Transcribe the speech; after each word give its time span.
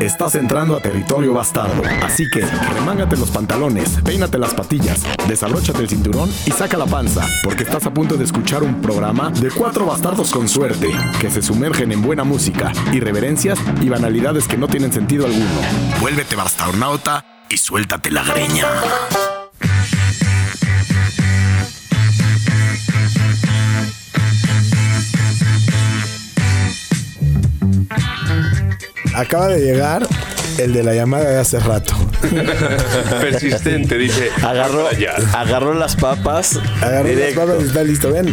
Estás 0.00 0.34
entrando 0.34 0.76
a 0.76 0.80
territorio 0.80 1.32
bastardo. 1.32 1.82
Así 2.02 2.28
que 2.28 2.44
remángate 2.74 3.16
los 3.16 3.30
pantalones, 3.30 4.00
peínate 4.04 4.38
las 4.38 4.54
patillas, 4.54 5.02
desabróchate 5.28 5.80
el 5.80 5.88
cinturón 5.88 6.30
y 6.46 6.50
saca 6.50 6.76
la 6.76 6.86
panza, 6.86 7.26
porque 7.42 7.62
estás 7.62 7.86
a 7.86 7.94
punto 7.94 8.16
de 8.16 8.24
escuchar 8.24 8.62
un 8.62 8.80
programa 8.80 9.30
de 9.30 9.50
cuatro 9.50 9.86
bastardos 9.86 10.30
con 10.30 10.48
suerte, 10.48 10.90
que 11.20 11.30
se 11.30 11.42
sumergen 11.42 11.92
en 11.92 12.02
buena 12.02 12.24
música, 12.24 12.72
irreverencias 12.92 13.58
y 13.80 13.88
banalidades 13.88 14.48
que 14.48 14.58
no 14.58 14.68
tienen 14.68 14.92
sentido 14.92 15.26
alguno. 15.26 15.60
Vuélvete 16.00 16.36
bastarnauta 16.36 17.24
y 17.48 17.56
suéltate 17.56 18.10
la 18.10 18.24
greña. 18.24 18.66
Acaba 29.14 29.48
de 29.48 29.60
llegar 29.60 30.06
el 30.58 30.72
de 30.72 30.82
la 30.82 30.94
llamada 30.94 31.30
de 31.30 31.38
hace 31.38 31.60
rato. 31.60 31.94
Persistente, 33.20 33.98
dice. 33.98 34.30
Agarró, 34.42 34.88
las 35.74 35.96
papas. 35.96 36.58
Agarró 36.80 37.08
las 37.08 37.16
directo. 37.16 37.40
papas 37.40 37.62
y 37.62 37.66
está 37.66 37.82
listo. 37.82 38.12
Ven, 38.12 38.26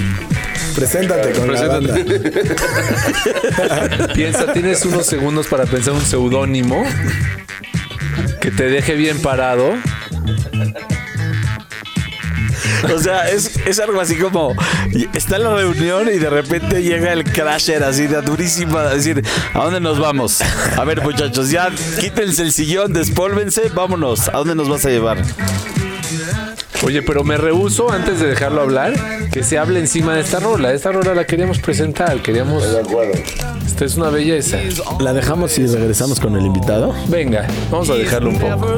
preséntate 0.75 1.31
con 1.33 1.53
la 1.53 1.67
banda. 1.67 1.95
Piensa, 4.13 4.53
tienes 4.53 4.85
unos 4.85 5.05
segundos 5.05 5.47
para 5.47 5.65
pensar 5.65 5.93
un 5.93 6.01
seudónimo 6.01 6.84
que 8.39 8.51
te 8.51 8.65
deje 8.65 8.95
bien 8.95 9.21
parado. 9.21 9.73
O 12.94 12.99
sea, 12.99 13.30
es, 13.30 13.58
es 13.66 13.80
algo 13.80 13.99
así 13.99 14.16
como 14.17 14.55
está 15.13 15.38
en 15.38 15.44
la 15.44 15.55
reunión 15.55 16.08
y 16.13 16.17
de 16.17 16.30
repente 16.30 16.81
llega 16.81 17.13
el 17.13 17.23
crasher 17.23 17.84
así 17.84 18.07
de 18.07 18.21
durísima 18.21 18.81
a 18.81 18.95
decir, 18.95 19.23
¿a 19.54 19.63
dónde 19.63 19.80
nos 19.80 19.99
vamos? 19.99 20.40
A 20.77 20.84
ver, 20.84 21.02
muchachos, 21.02 21.49
ya 21.49 21.70
quítense 21.99 22.44
el 22.44 22.52
sillón, 22.52 22.94
despólvense, 22.94 23.70
vámonos. 23.73 24.30
¿A 24.30 24.38
dónde 24.38 24.55
nos 24.55 24.70
vas 24.70 24.85
a 24.85 24.90
llevar? 24.90 25.21
Oye, 26.84 27.04
pero 27.04 27.23
me 27.23 27.38
rehuso 27.38 27.91
antes 27.91 28.20
de 28.20 28.27
dejarlo 28.27 28.62
hablar 28.62 28.93
que 29.32 29.43
se 29.43 29.60
hable 29.60 29.79
encima 29.79 30.16
de 30.16 30.21
esta 30.21 30.40
rola. 30.40 30.73
Esta 30.73 30.91
rola 30.91 31.13
la 31.13 31.26
queríamos 31.26 31.60
presentar, 31.60 32.21
queríamos. 32.21 32.63
Esta 33.66 33.85
es 33.85 33.95
una 33.95 34.10
belleza. 34.10 34.57
La 34.99 35.13
dejamos 35.13 35.57
y 35.60 35.68
regresamos 35.68 36.20
con 36.20 36.35
el 36.35 36.45
invitado. 36.45 36.95
Venga, 37.07 37.48
vamos 37.70 37.90
a 37.90 37.93
dejarlo 37.95 38.29
un 38.29 38.40
poco. 38.40 38.77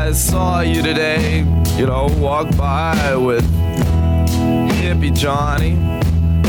I 0.00 0.12
saw 0.12 0.62
you 0.62 0.82
today, 0.82 1.40
you 1.76 1.84
know, 1.84 2.08
walk 2.18 2.56
by 2.56 3.14
with 3.16 3.44
hippie 4.80 5.14
Johnny. 5.14 5.76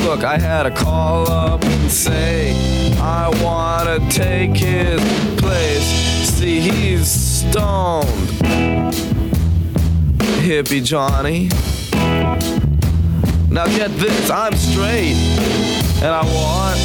Look, 0.06 0.24
I 0.24 0.38
had 0.40 0.64
to 0.64 0.72
call 0.72 1.30
up 1.30 1.62
and 1.62 1.92
say 1.92 2.54
I 2.98 3.28
wanna 3.44 4.00
take 4.10 4.56
his 4.56 5.02
place. 5.38 5.84
See, 6.30 6.62
he's 6.62 7.08
stoned, 7.08 8.08
hippie 10.48 10.84
Johnny. 10.84 11.50
Now 13.52 13.66
get 13.66 13.92
this, 13.98 14.30
I'm 14.30 14.56
straight, 14.56 15.18
and 16.02 16.16
I 16.16 16.24
want 16.24 16.80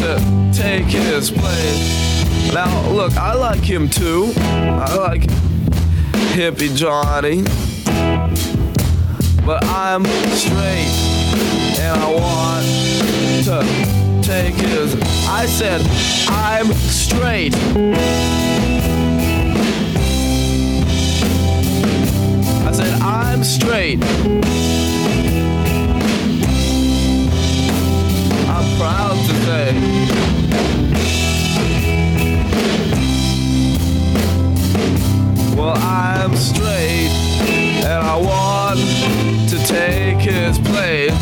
to 0.00 0.58
take 0.58 0.86
his 0.86 1.30
place. 1.30 2.54
Now, 2.54 2.88
look, 2.90 3.14
I 3.18 3.34
like 3.34 3.60
him 3.60 3.90
too. 3.90 4.32
I 4.36 4.94
like 4.94 5.28
hippie 6.36 6.76
Johnny. 6.76 7.42
But 9.46 9.64
I'm 9.64 10.04
straight, 10.34 10.92
and 11.80 11.98
I 11.98 12.10
want 12.12 12.66
to 13.46 13.64
take 14.22 14.54
his. 14.54 14.94
I 15.26 15.46
said, 15.46 15.80
I'm 16.28 16.74
straight. 16.74 17.54
I 22.66 22.72
said, 22.72 23.00
I'm 23.00 23.42
straight. 23.42 24.04
I'm 28.50 28.76
proud 28.76 29.16
to 29.26 29.36
Well, 35.56 35.74
I'm 35.78 36.36
straight, 36.36 37.10
and 37.84 38.06
I 38.06 38.16
want 38.16 38.78
to 39.50 39.58
take 39.66 40.18
his 40.18 40.58
place. 40.58 41.14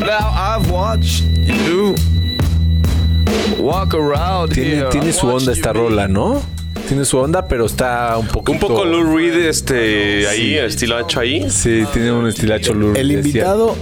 Now 0.00 0.30
I've 0.34 0.70
watched 0.70 1.22
you 1.22 1.94
walk 3.58 3.94
around 3.94 4.52
Tiene, 4.52 4.74
here. 4.76 4.88
tiene 4.90 5.12
su 5.12 5.28
onda 5.28 5.52
esta 5.52 5.72
rola, 5.72 6.08
¿no? 6.08 6.42
Tiene 6.90 7.04
su 7.04 7.18
onda, 7.18 7.46
pero 7.46 7.66
está 7.66 8.18
un 8.18 8.26
poco. 8.26 8.50
Un 8.50 8.58
poco 8.58 8.84
Lou 8.84 9.16
Reed, 9.16 9.46
este, 9.46 10.26
ahí, 10.26 10.56
estilo 10.56 10.96
ancho 10.96 11.20
ahí. 11.20 11.48
Sí, 11.48 11.84
tiene 11.92 12.10
un 12.10 12.26
estilacho 12.26 12.74
Lou 12.74 12.96
El 12.96 13.08
Reed, 13.08 13.20
es 13.20 13.26
invitado 13.26 13.76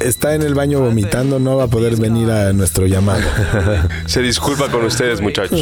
está 0.00 0.36
en 0.36 0.42
el 0.42 0.54
baño 0.54 0.78
vomitando, 0.78 1.40
no 1.40 1.56
va 1.56 1.64
a 1.64 1.66
poder 1.66 1.96
venir 1.96 2.30
a 2.30 2.52
nuestro 2.52 2.86
llamado. 2.86 3.20
Se 4.06 4.22
disculpa 4.22 4.68
con 4.68 4.84
ustedes, 4.84 5.20
muchachos. 5.20 5.60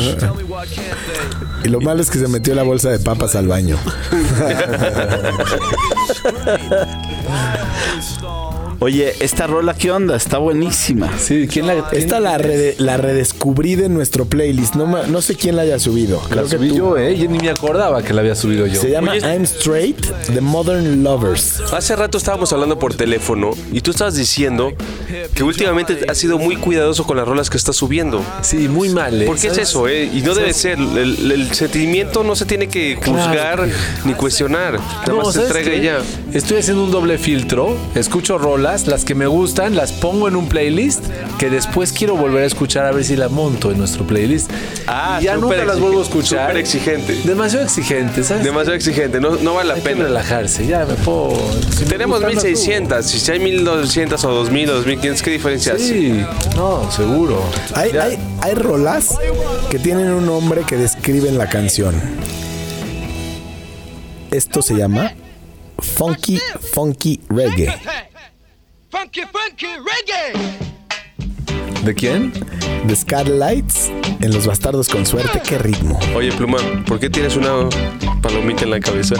Y 1.65 1.69
lo 1.71 1.81
malo 1.81 2.03
es 2.03 2.11
que 2.11 2.19
se 2.19 2.29
metió 2.29 2.55
la 2.55 2.65
bolsa 2.65 2.91
de 2.91 2.99
papas 2.99 3.35
al 3.35 3.49
baño. 3.49 3.79
Oye, 8.83 9.13
esta 9.21 9.47
rola, 9.47 9.75
¿qué 9.75 9.91
onda? 9.91 10.17
Está 10.17 10.39
buenísima. 10.39 11.11
Sí, 11.19 11.47
¿quién 11.53 11.67
la 11.67 11.75
Esta 11.93 12.19
la, 12.19 12.39
rede- 12.39 12.77
la 12.79 12.97
redescubrí 12.97 13.75
de 13.75 13.91
nuestro 13.91 14.25
playlist. 14.25 14.75
No, 14.75 14.87
ma- 14.87 15.03
no 15.07 15.21
sé 15.21 15.35
quién 15.37 15.55
la 15.57 15.63
haya 15.63 15.79
subido. 15.79 16.19
La 16.23 16.29
Creo 16.29 16.45
que 16.45 16.57
subí 16.57 16.69
tú. 16.71 16.75
yo, 16.77 16.97
¿eh? 16.97 17.15
Yo 17.19 17.29
ni 17.29 17.39
me 17.39 17.51
acordaba 17.51 18.03
que 18.03 18.15
la 18.15 18.23
había 18.23 18.35
subido 18.35 18.67
yo. 18.67 18.81
Se 18.81 18.91
llama 18.91 19.13
Oye, 19.13 19.21
I'm 19.21 19.43
Straight, 19.43 20.01
The 20.33 20.41
Modern 20.41 21.03
Lovers. 21.05 21.61
Hace 21.75 21.95
rato 21.95 22.17
estábamos 22.17 22.55
hablando 22.55 22.79
por 22.79 22.95
teléfono 22.95 23.51
y 23.71 23.83
tú 23.83 23.91
estabas 23.91 24.15
diciendo 24.15 24.73
que 25.35 25.43
últimamente 25.45 26.07
has 26.09 26.17
sido 26.17 26.39
muy 26.39 26.57
cuidadoso 26.57 27.05
con 27.05 27.19
las 27.19 27.29
rolas 27.29 27.51
que 27.51 27.59
estás 27.59 27.77
subiendo. 27.77 28.25
Sí, 28.41 28.67
muy 28.69 28.89
mal, 28.89 29.21
¿eh? 29.21 29.27
¿Por 29.27 29.39
qué 29.39 29.49
es 29.49 29.59
eso, 29.59 29.89
eh? 29.89 30.05
Y 30.11 30.23
no 30.23 30.35
debe 30.35 30.55
ser. 30.55 30.79
El, 30.79 31.31
el 31.31 31.53
sentimiento 31.55 32.25
no 32.25 32.35
se 32.35 32.47
tiene 32.47 32.69
que 32.69 32.97
juzgar 32.97 33.69
ni 34.07 34.15
cuestionar. 34.15 34.79
Nada 34.79 35.03
No, 35.07 35.17
más 35.19 35.35
se 35.35 35.47
¿sabes 35.47 35.55
entrega 35.67 35.77
y 35.77 35.85
ya. 35.85 35.99
Estoy 36.33 36.61
haciendo 36.61 36.83
un 36.85 36.91
doble 36.91 37.19
filtro, 37.19 37.77
escucho 37.95 38.39
rolas, 38.39 38.70
las 38.71 39.05
que 39.05 39.15
me 39.17 39.27
gustan, 39.27 39.75
las 39.75 39.93
pongo 39.93 40.29
en 40.29 40.37
un 40.37 40.49
playlist 40.49 41.05
que 41.39 41.51
después 41.51 41.93
quiero 41.93 42.17
volver 42.17 42.45
a 42.45 42.47
escuchar 42.47 42.87
a 42.87 42.93
ver 42.93 43.05
si 43.05 43.17
la 43.17 43.29
monto 43.29 43.71
en 43.73 43.79
nuestro 43.79 44.07
playlist. 44.07 44.51
Ah, 44.87 45.19
Y 45.21 45.25
ya 45.25 45.37
nunca 45.37 45.65
las 45.65 45.81
vuelvo 45.81 45.99
a 45.99 46.03
escuchar. 46.03 46.47
súper 46.47 46.57
exigente. 46.59 47.15
Demasiado 47.25 47.65
exigente, 47.65 48.23
¿sabes? 48.23 48.45
Demasiado 48.45 48.75
exigente. 48.77 49.19
No, 49.21 49.37
no 49.37 49.55
vale 49.55 49.69
la 49.69 49.75
Hay 49.75 49.81
que 49.83 49.89
pena. 49.89 50.05
relajarse, 50.05 50.67
ya 50.67 50.85
me 50.87 50.95
puedo. 50.95 51.33
si 51.77 51.85
me 51.85 51.91
Tenemos 51.91 52.21
las 52.21 52.31
1600. 52.31 53.05
Si 53.05 53.31
hay 53.33 53.41
1200 53.41 54.25
o 54.25 54.31
2000 54.31 54.71
o 54.71 54.75
2500, 54.77 55.23
¿qué 55.23 55.31
diferencia 55.33 55.73
hace? 55.75 55.85
Sí, 55.89 56.25
no, 56.57 56.91
seguro. 56.93 57.43
Hay, 57.75 57.91
hay, 57.91 58.19
hay 58.41 58.55
rolas 58.55 59.09
que 59.69 59.79
tienen 59.81 60.11
un 60.13 60.27
nombre 60.27 60.63
que 60.67 60.77
describen 60.77 61.37
la 61.39 61.49
canción. 61.49 61.95
Esto 64.31 64.63
se 64.63 64.75
llama 64.77 65.13
Funky 65.81 66.39
Funky 66.73 67.21
Reggae. 67.29 67.75
Funky, 68.91 69.21
funky 69.21 69.67
reggae. 69.67 70.33
¿De 71.85 71.95
quién? 71.95 72.33
The 72.89 72.97
Skylights 72.97 73.91
en 74.21 74.33
Los 74.35 74.47
Bastardos 74.47 74.89
con 74.89 75.07
Suerte. 75.07 75.41
¿Qué 75.49 75.59
ritmo? 75.59 75.99
Oye, 76.15 76.33
Pluma, 76.33 76.59
¿por 76.87 76.99
qué 76.99 77.09
tienes 77.09 77.37
una 77.37 77.69
palomita 78.21 78.65
en 78.65 78.71
la 78.71 78.81
cabeza? 78.81 79.15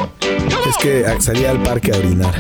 Es 0.69 0.77
que 0.79 1.05
salí 1.21 1.45
al 1.45 1.63
parque 1.63 1.93
a 1.93 1.99
orinar. 1.99 2.35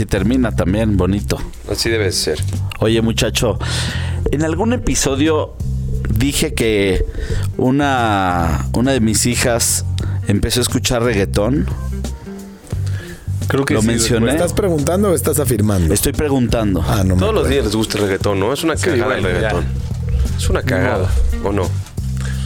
y 0.00 0.06
termina 0.06 0.54
también 0.54 0.96
bonito. 0.96 1.38
Así 1.70 1.88
debe 1.90 2.10
ser. 2.12 2.38
Oye, 2.80 3.00
muchacho, 3.02 3.58
en 4.30 4.42
algún 4.44 4.72
episodio 4.72 5.54
dije 6.10 6.54
que 6.54 7.04
una, 7.56 8.66
una 8.74 8.92
de 8.92 9.00
mis 9.00 9.26
hijas 9.26 9.84
empezó 10.28 10.60
a 10.60 10.62
escuchar 10.62 11.02
reggaetón. 11.02 11.66
Creo 13.48 13.64
que 13.64 13.74
Lo 13.74 13.80
sí, 13.80 13.86
mencioné. 13.86 14.32
¿Estás 14.32 14.52
preguntando 14.52 15.10
o 15.10 15.14
estás 15.14 15.38
afirmando? 15.38 15.94
Estoy 15.94 16.12
preguntando. 16.12 16.84
Ah, 16.86 17.04
no 17.04 17.14
me 17.14 17.20
Todos 17.20 17.34
los 17.34 17.48
días 17.48 17.64
les 17.64 17.76
gusta 17.76 17.98
el 17.98 18.04
reggaetón, 18.04 18.40
¿no? 18.40 18.52
Es 18.52 18.64
una 18.64 18.74
cagada 18.74 19.04
bueno, 19.06 19.28
el 19.28 19.34
reggaetón. 19.36 19.64
Es 20.36 20.50
una 20.50 20.62
cagada, 20.62 21.08
¿o 21.44 21.52
no? 21.52 21.68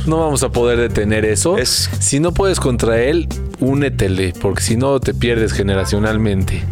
No 0.06 0.19
vamos 0.19 0.43
a 0.43 0.50
poder 0.50 0.79
detener 0.79 1.25
eso. 1.25 1.56
Es- 1.58 1.88
Si 2.00 2.20
no 2.20 2.32
puedes 2.35 2.61
contra 2.61 3.00
él, 3.00 3.29
únetele, 3.61 4.35
porque 4.41 4.62
si 4.62 4.76
no 4.76 5.00
te 5.00 5.14
pierdes 5.14 5.52
generacionalmente. 5.52 6.64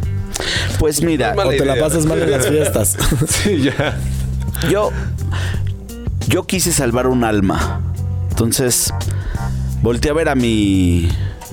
Pues 0.79 1.03
mira, 1.03 1.35
O 1.37 1.49
te 1.51 1.65
la 1.65 1.77
pasas 1.77 2.07
mal 2.07 2.23
en 2.23 2.31
las 2.31 2.47
fiestas. 2.47 2.97
Sí, 3.29 3.63
ya. 3.63 3.99
yo, 4.71 4.91
yo 6.29 6.47
quise 6.47 6.73
salvar 6.73 7.07
un 7.07 7.25
alma. 7.25 7.81
Entonces, 8.31 8.93
volteé 9.83 10.11
a 10.11 10.15
ver 10.15 10.29
a 10.29 10.35
mi, 10.35 11.09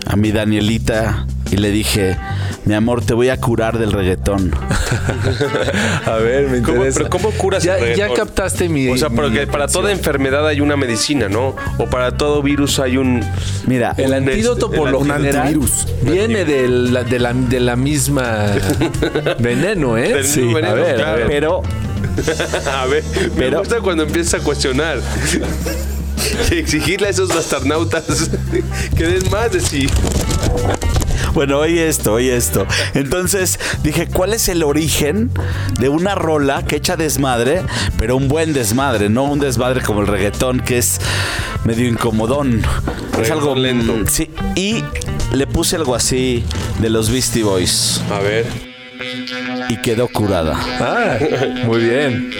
a 0.05 0.15
mi 0.15 0.31
Danielita 0.31 1.25
y 1.55 1.57
le 1.57 1.71
dije, 1.71 2.17
mi 2.65 2.73
amor, 2.73 3.01
te 3.03 3.13
voy 3.13 3.29
a 3.29 3.37
curar 3.39 3.77
del 3.77 3.93
reggaetón. 3.93 4.51
A 6.05 6.15
ver, 6.17 6.49
me 6.49 6.61
¿Cómo- 6.61 6.77
interesa. 6.77 6.97
pero 6.99 7.09
cómo 7.09 7.31
curas 7.31 7.63
ya, 7.63 7.75
el 7.77 7.81
reggaetón? 7.81 8.09
Ya 8.09 8.13
captaste 8.15 8.67
mi. 8.69 8.89
O 8.89 8.97
sea, 8.97 9.07
mi 9.09 9.15
porque 9.15 9.47
para 9.47 9.67
toda 9.67 9.91
enfermedad 9.91 10.45
hay 10.47 10.59
una 10.61 10.75
medicina, 10.75 11.29
¿no? 11.29 11.55
O 11.77 11.85
para 11.85 12.11
todo 12.17 12.41
virus 12.43 12.79
hay 12.79 12.97
un... 12.97 13.23
Mira, 13.67 13.93
El 13.97 14.13
antídoto 14.13 14.65
este, 14.65 14.77
por 14.77 14.87
el 14.89 14.93
lo 14.93 15.01
general 15.01 15.47
antivirus. 15.47 15.87
viene 16.03 16.43
de 16.45 16.67
la, 16.67 17.03
de, 17.03 17.19
la, 17.19 17.33
de 17.33 17.59
la 17.61 17.75
misma 17.75 18.47
veneno, 19.39 19.97
¿eh? 19.97 20.09
Del 20.09 20.23
mismo 20.23 20.53
veneno, 20.55 20.71
a 20.71 20.73
ver, 20.75 20.91
a 20.91 20.95
claro. 20.97 21.17
ver. 21.17 21.27
pero 21.27 21.61
A 22.73 22.85
ver, 22.85 23.03
me 23.13 23.29
Pero- 23.37 23.59
gusta 23.59 23.79
cuando 23.81 24.03
empiezas 24.03 24.41
a 24.41 24.43
cuestionar. 24.43 24.99
Y 26.51 26.55
exigirle 26.55 27.07
a 27.07 27.09
esos 27.11 27.29
astronautas 27.31 28.29
que 28.97 29.03
den 29.05 29.29
más 29.29 29.51
de 29.51 29.59
sí. 29.59 29.87
Bueno, 31.35 31.59
oye 31.59 31.87
esto, 31.87 32.13
oye 32.13 32.35
esto. 32.35 32.65
Entonces 32.93 33.59
dije, 33.83 34.07
¿cuál 34.07 34.33
es 34.33 34.47
el 34.49 34.63
origen 34.63 35.29
de 35.79 35.89
una 35.89 36.15
rola 36.15 36.63
que 36.65 36.77
echa 36.77 36.95
desmadre, 36.95 37.61
pero 37.99 38.15
un 38.15 38.27
buen 38.29 38.53
desmadre, 38.53 39.09
no 39.09 39.25
un 39.25 39.39
desmadre 39.39 39.81
como 39.81 40.01
el 40.01 40.07
reggaetón, 40.07 40.61
que 40.61 40.77
es 40.77 40.99
medio 41.65 41.87
incomodón? 41.87 42.63
Es 43.21 43.29
algo 43.31 43.53
lento. 43.53 43.93
Sí, 44.09 44.29
y 44.55 44.83
le 45.33 45.45
puse 45.45 45.75
algo 45.75 45.93
así 45.93 46.43
de 46.79 46.89
los 46.89 47.09
Beastie 47.11 47.43
Boys 47.43 48.01
A 48.11 48.19
ver. 48.19 48.45
y 49.69 49.75
quedó 49.81 50.07
curada. 50.07 50.57
Ah, 50.79 51.17
muy 51.65 51.79
bien. 51.83 52.31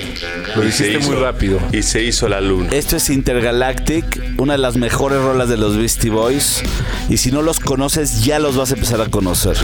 Lo 0.56 0.68
hiciste 0.68 1.00
muy 1.00 1.16
rápido. 1.16 1.60
Y 1.72 1.84
se 1.84 2.04
hizo 2.04 2.30
la 2.30 2.42
luna. 2.42 2.70
Esto 2.72 2.96
es 2.98 3.10
Intergalactic, 3.10 4.06
una 4.38 4.54
de 4.54 4.60
las 4.60 4.78
mejores 4.78 5.20
rolas 5.20 5.50
de 5.50 5.58
los 5.58 5.78
Beastie 5.78 6.10
Boys. 6.10 6.64
Y 7.10 7.18
si 7.18 7.32
no 7.32 7.42
los 7.42 7.60
conoces, 7.60 8.24
ya 8.24 8.40
los 8.40 8.56
vas 8.56 8.72
a 8.72 8.76
empezar 8.76 9.02
a 9.02 9.08
conocer. 9.08 9.58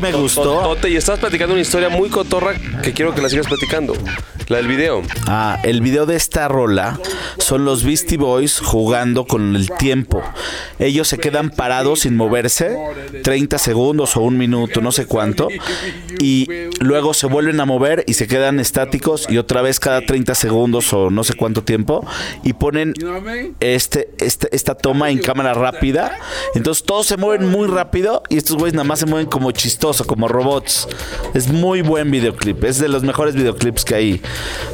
Me 0.00 0.12
gustó? 0.12 0.76
y 0.88 0.96
estás 0.96 1.18
platicando 1.18 1.54
una 1.54 1.62
historia 1.62 1.88
muy 1.88 2.08
cotorra 2.08 2.54
que 2.82 2.92
quiero 2.92 3.14
que 3.14 3.20
la 3.20 3.28
sigas 3.28 3.46
platicando. 3.46 3.94
La 4.48 4.56
del 4.56 4.66
video. 4.66 5.02
Ah, 5.26 5.60
el 5.62 5.80
video 5.80 6.06
de 6.06 6.16
esta 6.16 6.48
rola 6.48 6.98
son 7.38 7.64
los 7.64 7.84
Beastie 7.84 8.18
Boys 8.18 8.58
jugando 8.58 9.24
con 9.24 9.54
el 9.54 9.70
tiempo. 9.70 10.22
Ellos 10.80 11.06
se 11.08 11.18
quedan 11.18 11.50
parados 11.50 12.00
sin 12.00 12.16
moverse 12.16 12.76
30 13.22 13.58
segundos 13.58 14.16
o 14.16 14.20
un 14.22 14.36
minuto, 14.38 14.80
no 14.80 14.92
sé 14.92 15.06
cuánto, 15.06 15.48
y 16.18 16.48
luego 16.80 17.14
se 17.14 17.26
vuelven 17.26 17.60
a 17.60 17.64
mover 17.66 18.04
y 18.06 18.14
se 18.14 18.26
quedan 18.26 18.58
estáticos 18.60 19.26
y 19.28 19.38
otra 19.38 19.62
vez 19.62 19.78
cada 19.78 20.00
30 20.00 20.34
segundos 20.34 20.92
o 20.92 21.10
no 21.10 21.22
sé 21.24 21.34
cuánto 21.34 21.62
tiempo 21.62 22.06
y 22.44 22.54
ponen 22.54 22.94
este, 23.60 24.10
este 24.18 24.48
esta 24.52 24.74
toma 24.74 25.10
en 25.10 25.18
cámara 25.18 25.54
rápida. 25.54 26.18
Entonces 26.54 26.84
todos 26.84 27.06
se 27.06 27.16
mueven 27.16 27.48
muy 27.48 27.68
rápido 27.68 28.22
y 28.28 28.36
estos 28.38 28.56
güeyes 28.56 28.74
nada 28.74 28.84
más 28.84 29.00
se 29.00 29.06
mueven 29.06 29.26
como 29.28 29.50
chistoso, 29.52 30.06
como 30.06 30.28
robots. 30.28 30.88
Es 31.34 31.48
muy 31.48 31.82
buen 31.82 32.10
videoclip, 32.10 32.64
es 32.64 32.78
de 32.78 32.88
los 32.88 33.02
mejores 33.02 33.34
videoclips 33.34 33.84
que 33.84 33.94
hay 33.94 34.22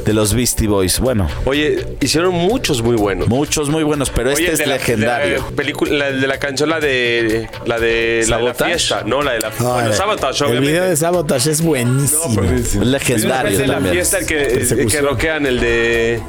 de 0.04 0.12
los 0.12 0.34
Beastie 0.34 0.68
Boys. 0.68 1.00
Bueno, 1.00 1.28
Oye, 1.44 1.84
hicieron 2.00 2.32
muchos 2.34 2.82
muy 2.82 2.96
buenos. 2.96 3.28
muchos 3.28 3.68
muy 3.68 3.82
buenos, 3.82 4.10
pero 4.10 4.30
Oye, 4.32 4.42
este 4.50 4.62
es 4.62 4.68
la- 4.68 4.74
legendario. 4.76 5.44
la 5.50 5.56
película, 5.56 5.90
la 5.98 6.12
de 6.12 6.26
la 6.26 6.38
canción, 6.38 6.68
la 6.70 6.80
de 6.80 7.48
la 7.66 7.78
de 7.78 8.24
la, 8.28 8.36
de 8.36 8.42
la 8.42 8.54
¿Sabotage? 8.54 8.70
fiesta, 8.70 9.02
no 9.04 9.22
la 9.22 9.32
de 9.32 9.40
la 9.40 9.50
No, 9.58 9.72
bueno, 9.74 9.88
el- 9.90 9.94
Sabotage, 9.94 10.40
el 10.40 10.46
obviamente. 10.50 10.72
video 10.72 10.84
de 10.88 10.96
Sabotage 10.96 11.50
es 11.50 11.62
buenísimo. 11.62 12.42
es 12.42 12.60
Es 12.68 12.74
una 12.76 12.84
legendario 12.86 13.50
vez 13.50 13.58
de 13.58 13.66
la 13.66 13.74
también. 13.74 13.94
fiesta 13.94 14.18
el 14.18 14.26
que, 14.26 14.42
el 14.46 14.86
que 14.90 15.00
rockean 15.00 15.46
el 15.46 15.60
de 15.60 16.20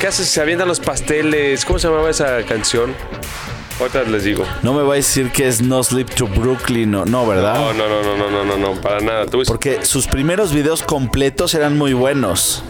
¿Qué 0.00 0.08
haces? 0.08 0.26
Se 0.28 0.40
avientan 0.40 0.66
los 0.68 0.80
pasteles. 0.80 1.64
¿Cómo 1.64 1.78
se 1.78 1.86
llamaba 1.88 2.10
esa 2.10 2.42
canción? 2.42 2.92
Ahorita 3.80 4.02
les 4.04 4.24
digo. 4.24 4.44
No 4.62 4.72
me 4.74 4.82
va 4.82 4.92
a 4.94 4.96
decir 4.96 5.30
que 5.30 5.46
es 5.48 5.62
No 5.62 5.82
Sleep 5.82 6.10
to 6.14 6.26
Brooklyn, 6.26 6.90
no, 6.90 7.04
no 7.04 7.26
¿verdad? 7.26 7.54
No, 7.54 7.72
no, 7.72 7.88
no, 7.88 8.02
no, 8.02 8.16
no, 8.16 8.30
no, 8.30 8.44
no, 8.44 8.56
no, 8.74 8.80
para 8.80 9.00
nada. 9.00 9.26
Tú- 9.26 9.42
Porque 9.46 9.84
sus 9.84 10.06
primeros 10.06 10.52
videos 10.52 10.82
completos 10.82 11.54
eran 11.54 11.78
muy 11.78 11.92
buenos. 11.92 12.62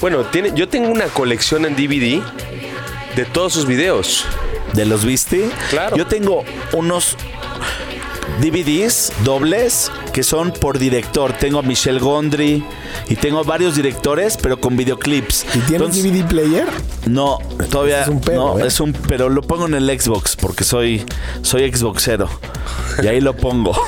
Bueno, 0.00 0.22
tiene, 0.24 0.52
yo 0.54 0.68
tengo 0.68 0.88
una 0.90 1.06
colección 1.06 1.64
en 1.64 1.74
DVD 1.76 2.22
de 3.16 3.24
todos 3.24 3.52
sus 3.52 3.66
videos. 3.66 4.24
¿De 4.74 4.84
los 4.84 5.04
viste? 5.04 5.50
Claro. 5.70 5.96
Yo 5.96 6.06
tengo 6.06 6.44
unos 6.72 7.16
DVDs 8.40 9.12
dobles 9.22 9.90
que 10.12 10.22
son 10.22 10.52
por 10.52 10.78
director. 10.78 11.32
Tengo 11.32 11.60
a 11.60 11.62
Michelle 11.62 12.00
Gondry 12.00 12.64
y 13.08 13.16
tengo 13.16 13.44
varios 13.44 13.76
directores, 13.76 14.36
pero 14.36 14.60
con 14.60 14.76
videoclips. 14.76 15.44
¿Y 15.54 15.58
tienes 15.60 15.72
Entonces, 15.72 16.02
DVD 16.02 16.28
player? 16.28 16.66
No, 17.06 17.38
todavía 17.70 18.02
Es 18.02 18.08
un 18.08 18.20
pedo, 18.20 18.54
no, 18.56 18.64
¿eh? 18.64 18.66
es 18.66 18.80
un 18.80 18.92
pero 18.92 19.28
lo 19.28 19.42
pongo 19.42 19.66
en 19.66 19.74
el 19.74 20.00
Xbox 20.00 20.36
porque 20.36 20.64
soy 20.64 21.04
soy 21.42 21.72
Xboxero. 21.72 22.28
Y 23.02 23.06
ahí 23.06 23.20
lo 23.20 23.36
pongo. 23.36 23.72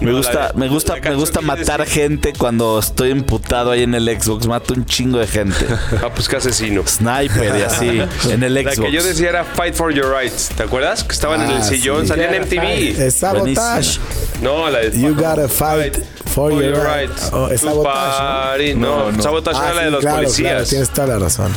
me 0.00 0.10
No, 0.10 0.16
gusta, 0.18 0.32
la- 0.32 0.52
me 0.54 0.68
gusta, 0.68 0.96
la 0.96 1.10
me 1.10 1.16
gusta 1.16 1.40
matar 1.40 1.80
dices- 1.80 1.94
gente 1.94 2.32
cuando 2.36 2.78
estoy 2.78 3.10
emputado 3.12 3.70
ahí 3.70 3.82
en 3.82 3.94
el 3.94 4.08
Xbox. 4.20 4.46
Mato 4.46 4.74
un 4.74 4.84
chingo 4.84 5.18
de 5.18 5.26
gente. 5.26 5.56
Ah, 6.04 6.10
pues 6.14 6.28
qué 6.28 6.36
asesino. 6.36 6.86
Sniper 6.86 7.56
y 7.58 7.62
así 7.62 8.02
en 8.30 8.42
el 8.42 8.54
La 8.54 8.62
Xbox. 8.62 8.78
que 8.80 8.92
yo 8.92 9.02
decía 9.02 9.28
era 9.30 9.44
Fight 9.44 9.74
for 9.74 9.92
Your 9.92 10.10
Rights. 10.12 10.50
¿Te 10.56 10.62
acuerdas? 10.64 11.02
Que 11.04 11.12
estaban 11.12 11.40
en 11.42 11.50
el 11.50 11.56
Ah, 11.58 11.64
sillón, 11.64 12.02
sí. 12.02 12.08
salían 12.08 12.34
en 12.34 12.42
MTV. 12.42 13.00
Es 13.06 13.14
Sabotage. 13.14 13.98
Buenísimo. 13.98 14.04
No, 14.42 14.70
la 14.70 14.78
de 14.80 15.00
You 15.00 15.14
gotta 15.14 15.48
fight 15.48 15.96
for 16.26 16.52
your 16.52 16.76
rights. 16.84 17.30
Oh, 17.32 17.48
es 17.48 17.62
Sabotage. 17.62 18.74
No, 18.74 19.04
No, 19.06 19.12
no. 19.12 19.22
Sabotage 19.22 19.56
Ah, 19.58 19.64
era 19.66 19.74
la 19.74 19.84
de 19.84 19.90
los 19.92 20.00
claro, 20.00 20.16
policías. 20.18 20.50
claro, 20.52 20.66
tienes 20.66 20.90
toda 20.90 21.06
la 21.06 21.18
razón. 21.18 21.52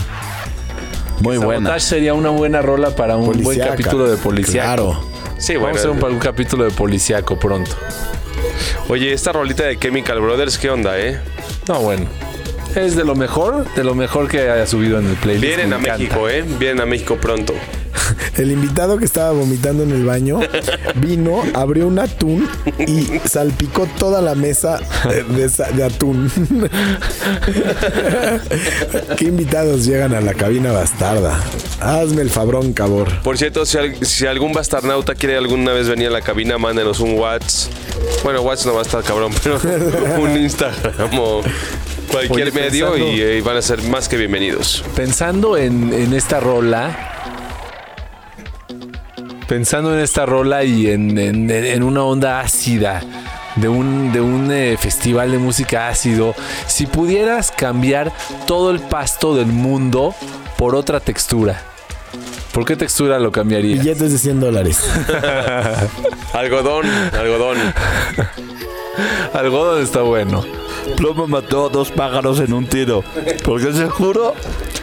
Muy 1.22 1.38
buena. 1.38 1.62
Sabotage 1.70 1.86
sería 1.86 2.14
una 2.14 2.30
buena 2.30 2.62
rola 2.62 2.92
para 2.96 3.18
un 3.18 3.26
buen 3.26 3.42
Policíaca. 3.44 3.72
capítulo 3.72 4.10
de 4.10 4.16
policíaco. 4.18 4.66
Claro. 4.66 5.04
Sí, 5.38 5.54
Vamos 5.56 5.72
bueno. 5.72 5.76
a 5.76 5.80
hacer 5.80 5.90
un, 6.08 6.14
un 6.14 6.20
capítulo 6.20 6.64
de 6.64 6.72
policíaco 6.72 7.38
pronto. 7.38 7.72
Oye, 8.88 9.14
esta 9.14 9.32
rolita 9.32 9.64
de 9.64 9.78
Chemical 9.78 10.20
Brothers, 10.20 10.58
¿qué 10.58 10.70
onda, 10.70 11.00
eh? 11.00 11.20
No, 11.68 11.80
bueno. 11.82 12.06
Es 12.76 12.96
de 12.96 13.04
lo 13.04 13.16
mejor, 13.16 13.66
de 13.74 13.84
lo 13.84 13.96
mejor 13.96 14.28
que 14.28 14.50
haya 14.50 14.66
subido 14.68 15.00
en 15.00 15.08
el 15.10 15.16
playlist. 15.16 15.44
Vienen 15.46 15.70
Me 15.70 15.76
a 15.76 15.80
encanta. 15.80 15.98
México, 15.98 16.30
eh. 16.30 16.44
Vienen 16.60 16.82
a 16.82 16.86
México 16.86 17.18
pronto. 17.20 17.54
El 18.40 18.52
invitado 18.52 18.98
que 18.98 19.04
estaba 19.06 19.32
vomitando 19.32 19.84
en 19.84 19.92
el 19.92 20.06
baño 20.06 20.40
vino, 20.96 21.44
abrió 21.54 21.88
un 21.88 22.00
atún 22.00 22.48
y 22.80 23.20
salpicó 23.28 23.86
toda 24.00 24.22
la 24.22 24.34
mesa 24.34 24.80
de, 25.10 25.24
de 25.24 25.50
sa- 25.50 25.70
de 25.72 25.84
atún. 25.84 26.32
¿Qué 29.18 29.26
invitados 29.26 29.86
llegan 29.86 30.14
a 30.14 30.22
la 30.22 30.34
cabina 30.34 30.72
bastarda? 30.72 31.38
Hazme 31.82 32.22
el 32.22 32.30
fabrón, 32.30 32.72
cabor. 32.74 33.10
Por 33.24 33.38
cierto, 33.38 33.66
si, 33.66 33.78
al- 33.78 34.06
si 34.06 34.26
algún 34.26 34.54
bastarnauta 34.54 35.16
quiere 35.16 35.36
alguna 35.38 35.74
vez 35.74 35.90
venir 35.90 36.08
a 36.08 36.12
la 36.12 36.22
cabina, 36.22 36.58
mándenos 36.58 37.02
un 37.02 37.14
WhatsApp. 37.20 37.74
Bueno, 38.24 38.42
WhatsApp 38.42 38.68
no 38.68 38.74
va 38.76 38.80
a 38.80 38.84
estar 38.84 39.04
cabrón, 39.04 39.34
pero 39.44 39.60
un 40.22 40.38
Instagram 40.38 41.20
o 41.20 41.42
cualquier 42.10 42.48
Oye, 42.48 42.52
medio 42.52 42.92
pensando- 42.94 43.14
y, 43.16 43.22
eh, 43.22 43.42
van 43.42 43.58
a 43.58 43.62
ser 43.62 43.82
más 43.84 44.08
que 44.08 44.16
bienvenidos. 44.18 44.84
Pensando 44.96 45.58
en, 45.58 45.92
en 45.94 46.14
esta 46.14 46.40
rola. 46.40 47.16
Pensando 49.50 49.94
en 49.94 50.00
esta 50.00 50.26
rola 50.26 50.64
y 50.64 50.88
en, 50.92 51.18
en- 51.18 51.50
en 51.50 51.84
una 51.84 52.04
onda 52.04 52.40
ácida. 52.40 53.02
De 53.56 53.68
un, 53.68 54.14
de 54.14 54.22
un 54.22 54.52
eh, 54.52 54.78
festival 54.80 55.32
de 55.32 55.38
música 55.40 55.90
ácido. 55.90 56.34
Si 56.68 56.86
pudieras 56.86 57.52
cambiar 57.52 58.14
todo 58.46 58.70
el 58.72 58.80
pasto 58.80 59.36
del 59.36 59.48
mundo 59.48 60.14
por 60.58 60.76
otra 60.76 61.00
textura. 61.02 61.62
¿Por 62.54 62.64
qué 62.66 62.76
textura 62.78 63.20
lo 63.20 63.32
cambiarías? 63.32 63.80
Billetes 63.80 64.12
de 64.12 64.18
100 64.18 64.40
dólares. 64.40 64.80
Algodón, 66.34 66.86
algodón. 67.20 67.58
Algodón 69.34 69.82
está 69.84 70.02
bueno. 70.02 70.44
Plomo 70.98 71.28
mató 71.28 71.68
a 71.68 71.70
dos 71.70 71.92
pájaros 71.92 72.40
en 72.40 72.54
un 72.54 72.66
tiro. 72.66 73.04
Porque 73.44 73.72
seguro 73.74 74.34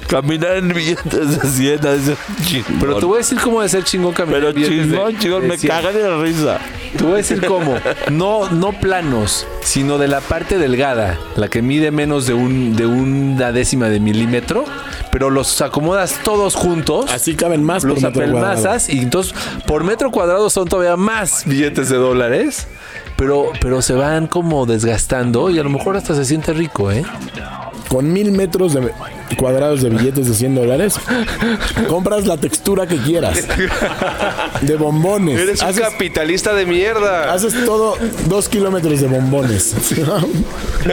caminar 0.08 0.56
en 0.58 0.68
billetes 0.68 1.42
de 1.42 1.48
100 1.48 1.86
es 1.86 2.46
chingón. 2.46 2.76
Pero 2.80 2.96
te 2.98 3.04
voy 3.06 3.14
a 3.16 3.18
decir 3.18 3.38
cómo 3.40 3.60
de 3.62 3.68
ser 3.68 3.84
chingón 3.84 4.12
caminar 4.12 4.40
Pero 4.40 4.50
en 4.50 4.54
billetes 4.56 4.76
de- 4.90 4.96
chingón, 4.96 5.18
chingón, 5.18 5.42
de 5.42 5.48
me 5.48 5.58
100. 5.58 5.70
cagan 5.72 5.94
de 5.94 6.02
la 6.08 6.18
risa. 6.22 6.58
Te 6.96 7.02
voy 7.04 7.12
a 7.14 7.16
decir 7.16 7.44
cómo. 7.46 7.76
No, 8.10 8.48
no 8.50 8.72
planos, 8.72 9.46
sino 9.62 9.98
de 9.98 10.08
la 10.08 10.20
parte 10.20 10.56
delgada, 10.58 11.18
la 11.36 11.48
que 11.48 11.60
mide 11.60 11.90
menos 11.90 12.26
de, 12.26 12.34
un, 12.34 12.74
de 12.76 12.86
una 12.86 13.52
décima 13.52 13.88
de 13.88 14.00
milímetro, 14.00 14.64
pero 15.12 15.28
los 15.28 15.60
acomodas 15.60 16.14
todos 16.22 16.54
juntos. 16.54 17.10
Así 17.12 17.34
caben 17.34 17.62
más 17.62 17.82
por 17.82 17.90
los 17.90 18.02
metro 18.02 18.12
cuadrado. 18.22 18.46
apelmazas 18.46 18.88
y 18.88 19.00
entonces 19.00 19.34
por 19.66 19.84
metro 19.84 20.10
cuadrado 20.10 20.48
son 20.48 20.68
todavía 20.68 20.96
más 20.96 21.44
billetes 21.44 21.88
de 21.90 21.96
dólares. 21.96 22.66
Pero, 23.16 23.52
pero 23.60 23.80
se 23.82 23.94
van 23.94 24.26
como 24.26 24.66
desgastando 24.66 25.50
y 25.50 25.58
a 25.58 25.62
lo 25.62 25.70
mejor 25.70 25.96
hasta 25.96 26.14
se 26.14 26.24
siente 26.24 26.52
rico, 26.52 26.90
¿eh? 26.90 27.02
Con 27.88 28.12
mil 28.12 28.32
metros 28.32 28.74
de 28.74 28.92
cuadrados 29.38 29.82
de 29.82 29.90
billetes 29.90 30.28
de 30.28 30.34
100 30.34 30.54
dólares, 30.54 30.98
compras 31.88 32.26
la 32.26 32.36
textura 32.36 32.86
que 32.86 32.96
quieras. 32.98 33.38
De 34.62 34.76
bombones. 34.76 35.38
Eres 35.40 35.62
un 35.62 35.68
haces, 35.68 35.82
capitalista 35.82 36.54
de 36.54 36.66
mierda. 36.66 37.32
haces 37.32 37.64
todo 37.64 37.96
dos 38.26 38.48
kilómetros 38.48 39.00
de 39.00 39.06
bombones. 39.08 39.74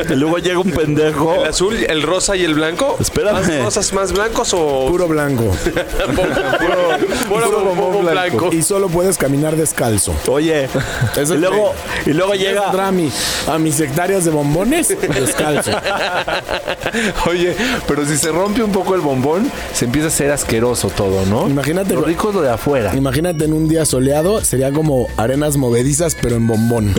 Y 0.09 0.15
luego 0.15 0.39
llega 0.39 0.57
un 0.59 0.71
pendejo. 0.71 1.35
¿El 1.35 1.45
azul, 1.49 1.75
el 1.87 2.01
rosa 2.01 2.35
y 2.35 2.43
el 2.43 2.55
blanco? 2.55 2.97
Espérame. 2.99 3.33
¿Más 3.35 3.63
rosas 3.63 3.93
más 3.93 4.11
blancos 4.11 4.51
o 4.53 4.87
Puro 4.89 5.07
blanco. 5.07 5.43
puro, 6.15 7.49
puro 7.49 7.75
bombón 7.75 8.05
blanco? 8.05 8.49
Y 8.51 8.63
solo 8.63 8.87
puedes 8.89 9.17
caminar 9.19 9.55
descalzo. 9.55 10.13
Oye, 10.27 10.67
Eso 11.15 11.35
y 11.35 11.37
luego, 11.37 11.73
y 12.07 12.09
luego 12.13 12.33
llega. 12.33 12.71
A, 12.71 12.91
mi, 12.91 13.09
a 13.47 13.57
mis 13.59 13.79
hectáreas 13.79 14.25
de 14.25 14.31
bombones 14.31 14.89
descalzo. 14.99 15.71
Oye, 17.29 17.55
pero 17.87 18.05
si 18.05 18.17
se 18.17 18.31
rompe 18.31 18.63
un 18.63 18.71
poco 18.71 18.95
el 18.95 19.01
bombón, 19.01 19.49
se 19.73 19.85
empieza 19.85 20.07
a 20.07 20.09
hacer 20.09 20.31
asqueroso 20.31 20.89
todo, 20.89 21.25
¿no? 21.25 21.47
Imagínate- 21.47 21.93
Lo 21.93 22.01
rico 22.01 22.29
es 22.29 22.35
lo 22.35 22.41
de 22.41 22.49
afuera. 22.51 22.93
Imagínate 22.95 23.47
en 23.53 23.63
un 23.63 23.69
día 23.69 23.85
soleado, 23.85 24.43
sería 24.43 24.71
como 24.71 25.07
arenas 25.17 25.57
movedizas, 25.57 26.15
pero 26.19 26.35
en 26.35 26.47
bombón. 26.47 26.93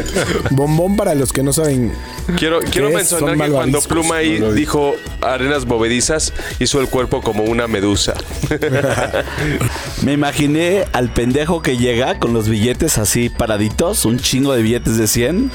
bombón 0.50 0.96
para 0.96 1.14
los 1.14 1.32
que 1.32 1.42
no 1.42 1.52
saben. 1.52 1.92
Quiero, 2.38 2.60
mencionar 2.90 3.36
que 3.36 3.52
cuando. 3.52 3.80
Pluma 3.82 4.16
ahí 4.16 4.40
dijo 4.54 4.94
arenas 5.20 5.66
movedizas, 5.66 6.32
hizo 6.58 6.80
el 6.80 6.88
cuerpo 6.88 7.20
como 7.22 7.44
una 7.44 7.66
medusa. 7.66 8.14
Me 10.02 10.12
imaginé 10.12 10.84
al 10.92 11.12
pendejo 11.12 11.62
que 11.62 11.76
llega 11.76 12.18
con 12.18 12.32
los 12.32 12.48
billetes 12.48 12.98
así 12.98 13.28
paraditos, 13.28 14.04
un 14.04 14.18
chingo 14.18 14.52
de 14.54 14.62
billetes 14.62 14.96
de 14.96 15.06
100, 15.06 15.50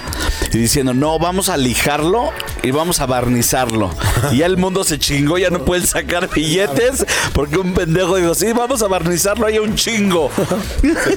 y 0.54 0.58
diciendo, 0.58 0.94
no, 0.94 1.20
vamos 1.20 1.50
a 1.50 1.58
lijarlo 1.58 2.32
y 2.64 2.72
vamos 2.72 3.00
a 3.00 3.06
barnizarlo. 3.06 3.92
Y 4.32 4.38
ya 4.38 4.46
el 4.46 4.58
mundo 4.58 4.84
se 4.84 5.00
chingó, 5.00 5.38
ya 5.38 5.50
no 5.50 5.66
pueden 5.66 5.86
sacar 5.86 6.30
billetes 6.30 7.06
porque 7.34 7.58
un 7.58 7.74
pendejo 7.74 8.18
dijo, 8.18 8.36
sí, 8.36 8.52
vamos 8.54 8.82
a 8.82 8.88
barnizarlo, 8.88 9.46
hay 9.46 9.60
un 9.60 9.76
chingo. 9.76 10.32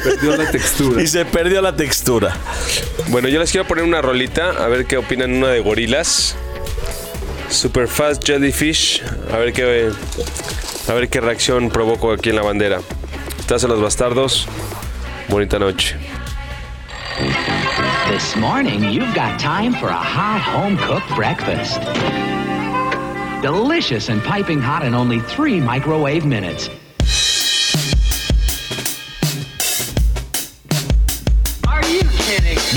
Perdió 0.05 0.37
la 0.37 0.51
textura. 0.51 1.03
Y 1.03 1.07
se 1.07 1.25
perdió 1.25 1.63
la 1.63 1.75
textura. 1.77 2.37
Bueno, 3.09 3.29
yo 3.29 3.39
les 3.39 3.51
quiero 3.51 3.67
poner 3.67 3.85
una 3.85 4.03
rolita, 4.03 4.51
a 4.51 4.69
ver 4.69 4.87
qué 4.87 4.97
opinan 4.97 5.33
una 5.33 5.49
de 5.49 5.61
gorilas. 5.61 6.37
Super 7.49 7.87
Fast 7.87 8.25
Jellyfish, 8.25 9.03
a 9.33 9.39
ver 9.39 9.53
qué 9.53 9.93
a 10.89 10.93
ver 10.93 11.09
qué 11.09 11.21
reacción 11.21 11.71
provoco 11.71 12.13
aquí 12.13 12.31
en 12.31 12.37
la 12.37 12.43
bandera. 12.43 12.81
Estás 13.39 13.63
en 13.65 13.71
los 13.71 13.81
bastardos. 13.81 14.47
Bonita 15.29 15.59
noche. 15.59 15.97
This 18.11 18.37
morning, 18.37 18.83
you've 18.91 19.15
got 19.15 19.39
time 19.39 19.73
for 19.73 19.89
a 19.89 19.93
hot 19.93 20.41
home 20.41 20.77
cooked 20.77 21.09
breakfast. 21.15 21.81
Delicious 23.41 24.09
and 24.09 24.23
piping 24.23 24.61
hot 24.61 24.85
in 24.85 24.95
only 24.95 25.21
three 25.21 25.61
microwave 25.61 26.27
minutes. 26.27 26.69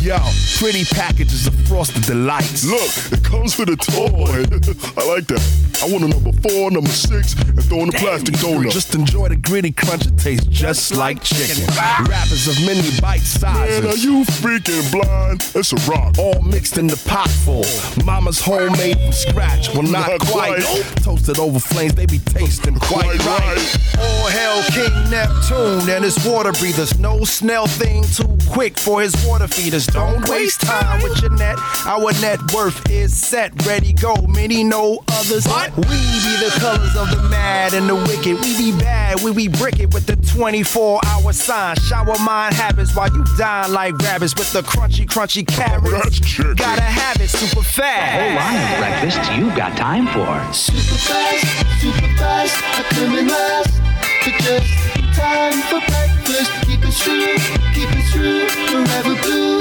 Yo, 0.07 0.15
pretty 0.57 0.83
packages 0.85 1.45
of 1.47 1.53
frosted 1.67 2.03
delights. 2.03 2.65
Look, 2.65 3.19
it 3.19 3.23
comes 3.23 3.57
with 3.57 3.69
a 3.69 3.75
toy. 3.77 4.25
I 5.01 5.07
like 5.07 5.27
that. 5.27 5.43
I 5.83 5.91
want 5.91 6.03
a 6.03 6.07
number 6.07 6.31
four, 6.41 6.71
number 6.71 6.89
six, 6.89 7.33
and 7.33 7.63
throw 7.65 7.81
in 7.83 7.89
a 7.89 7.91
plastic 7.91 8.33
donut. 8.35 8.71
Just 8.71 8.95
enjoy 8.95 9.29
the 9.29 9.35
gritty 9.35 9.71
crunch. 9.71 10.07
It 10.07 10.17
tastes 10.17 10.47
just 10.47 10.95
like 10.95 11.21
chicken. 11.21 11.63
Ah! 11.73 12.03
Wrappers 12.09 12.47
of 12.47 12.65
many 12.65 12.81
bite 12.99 13.19
sizes. 13.21 13.81
Man, 13.83 13.91
are 13.91 13.97
you 13.97 14.23
freaking 14.25 14.91
blind? 14.91 15.45
It's 15.53 15.71
a 15.73 15.91
rock. 15.91 16.17
all 16.17 16.41
mixed 16.41 16.77
in 16.79 16.87
the 16.87 16.97
pot 17.07 17.29
full. 17.29 17.65
Mama's 18.03 18.41
homemade 18.41 18.97
from 18.99 19.11
scratch. 19.11 19.69
Well, 19.73 19.83
not, 19.83 20.09
Not 20.09 20.19
quite. 20.21 20.63
quite. 20.63 20.83
Toasted 21.03 21.37
over 21.37 21.59
flames, 21.59 21.93
they 21.93 22.07
be 22.07 22.19
tasting 22.19 22.75
quite, 22.79 23.03
Quite 23.21 23.25
right. 23.25 23.57
right. 23.57 23.99
All 23.99 24.27
hail 24.29 24.63
King 24.73 25.09
Neptune 25.11 25.87
and 25.89 26.03
his 26.03 26.17
water 26.25 26.51
breathers. 26.53 26.97
No 26.97 27.23
snell 27.23 27.67
thing 27.67 28.03
too 28.03 28.37
quick 28.49 28.77
for 28.77 29.01
his 29.01 29.13
water 29.27 29.47
feeders. 29.47 29.85
Don't 29.87 30.27
waste 30.27 30.46
time 30.55 31.01
with 31.03 31.21
your 31.21 31.31
net. 31.31 31.57
Our 31.85 32.13
net 32.21 32.39
worth 32.53 32.89
is 32.89 33.19
set, 33.19 33.51
ready, 33.65 33.91
go. 33.91 34.15
Many 34.27 34.63
know 34.63 35.03
others. 35.09 35.45
We 35.75 35.83
be 35.83 36.37
the 36.39 36.53
colors 36.59 36.95
of 36.95 37.09
the 37.11 37.27
mad 37.29 37.73
and 37.73 37.89
the 37.89 37.95
wicked. 37.95 38.39
We 38.39 38.57
be 38.57 38.71
bad, 38.79 39.21
we 39.21 39.33
be 39.33 39.47
brick 39.47 39.79
it 39.79 39.93
with 39.93 40.05
the 40.05 40.15
24 40.15 41.01
hour 41.05 41.33
sign. 41.33 41.75
Shower 41.77 42.17
mind 42.19 42.53
habits 42.53 42.95
while 42.95 43.11
you 43.11 43.25
dine 43.37 43.73
like 43.73 43.97
rabbits 43.97 44.35
with 44.35 44.53
the 44.53 44.61
crunchy, 44.61 45.05
crunchy 45.05 45.45
carrots. 45.45 45.91
That's 45.91 46.19
chicken. 46.19 46.55
Gotta 46.55 46.81
have 46.81 47.19
it 47.19 47.29
super 47.29 47.63
fast. 47.63 48.13
Whole 48.13 48.35
line 48.35 48.71
of 48.71 48.77
breakfast 48.79 49.31
you've 49.33 49.55
got 49.55 49.75
time 49.75 50.07
for. 50.07 50.53
Super 50.53 50.79
fast, 50.79 51.81
super 51.81 52.07
fast, 52.17 52.55
I 52.63 52.83
come 52.91 53.15
in 53.17 53.27
last. 53.27 53.81
But 54.23 54.33
just 54.41 55.17
time 55.17 55.61
for 55.63 55.79
breakfast. 55.87 56.51
Keep 56.65 56.81
it 56.83 56.95
true, 56.95 57.37
keep 57.73 57.89
it 57.91 58.05
true, 58.11 58.47
forever 58.67 59.21
blue. 59.21 59.56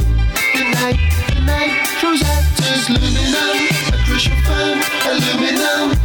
Night, 0.76 1.00
the 1.32 1.40
night, 1.40 1.72
a 3.88 3.96
crucial 4.04 4.36
aluminum. 5.06 5.96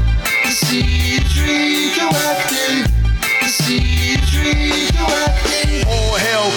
The 0.43 0.51
seeds 0.51 1.41
radioactive, 1.41 2.50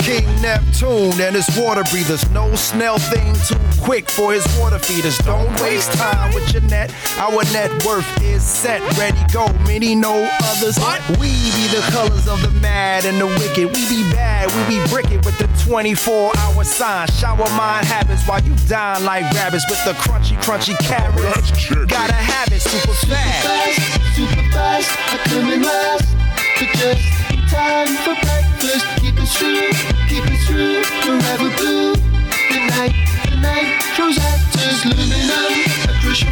King 0.04 0.26
Neptune 0.42 1.18
and 1.18 1.34
his 1.34 1.48
water 1.56 1.82
breathers. 1.84 2.28
No 2.30 2.54
snail 2.56 2.98
thing 2.98 3.32
too 3.48 3.56
quick 3.80 4.10
for 4.10 4.34
his 4.34 4.44
water 4.58 4.78
feeders. 4.78 5.16
Don't 5.18 5.48
waste 5.62 5.92
time 5.94 6.34
with 6.34 6.52
your 6.52 6.60
net. 6.64 6.94
Our 7.16 7.42
net 7.56 7.70
worth 7.86 8.04
is 8.22 8.42
set, 8.42 8.82
ready, 8.98 9.18
go. 9.32 9.48
Many 9.64 9.94
know 9.94 10.28
others. 10.42 10.76
We 11.18 11.32
be 11.56 11.68
the 11.72 11.80
colors 11.90 12.28
of 12.28 12.42
the 12.42 12.50
mad 12.60 13.06
and 13.06 13.18
the 13.18 13.26
wicked. 13.26 13.64
We 13.74 13.88
be 13.88 14.02
bad, 14.12 14.52
we 14.52 14.76
be 14.76 14.86
bricket 14.90 15.24
with 15.24 15.38
the 15.38 15.48
24 15.64 16.36
hour 16.36 16.64
sign. 16.64 17.08
Shower 17.08 17.48
mind 17.56 17.86
habits 17.86 18.28
while 18.28 18.42
you 18.42 18.54
dine 18.68 19.02
like 19.06 19.24
rabbits 19.32 19.64
with 19.70 19.82
the 19.86 19.92
crunchy, 19.92 20.36
crunchy 20.42 20.76
carrots. 20.80 21.50
Gotta 21.90 22.12
have 22.12 22.52
it 22.52 22.60
super 22.60 22.92
fast. 23.08 23.46
fast, 23.46 24.16
super 24.16 24.52
fast, 24.52 24.90
I 25.14 25.16
come 25.28 25.48
in 25.50 25.62
last. 25.62 26.14
But 26.60 26.68
just 26.76 27.32
in 27.32 27.40
time 27.48 27.88
for 28.04 28.14
breakfast. 28.20 28.86
Keep 29.00 29.14
it 29.18 29.28
true, 29.30 29.93
if 30.16 30.30
it's 30.30 30.46
true, 30.46 30.78
forever 31.02 31.50
blue. 31.56 31.92
The 31.92 32.58
night, 32.70 32.94
the 33.28 33.36
night 33.42 33.82
shows 33.96 34.16
actors 34.16 34.86
luminum, 34.86 35.66
a 35.90 35.92
crucial 36.00 36.30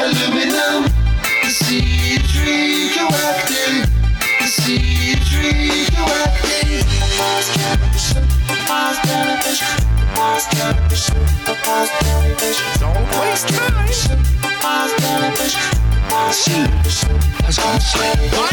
aluminum. 0.00 0.88
The 1.44 1.50
sea 1.50 2.16
is 2.16 2.24
radioactive, 2.40 3.84
the 4.40 4.46
sea 4.46 5.12
is 5.12 5.28
radioactive. 5.36 6.88
Past. 7.18 7.52
Past. 8.66 9.02
Don't 12.80 13.06
waste 13.20 13.48
time. 13.48 13.82
What? 18.32 18.52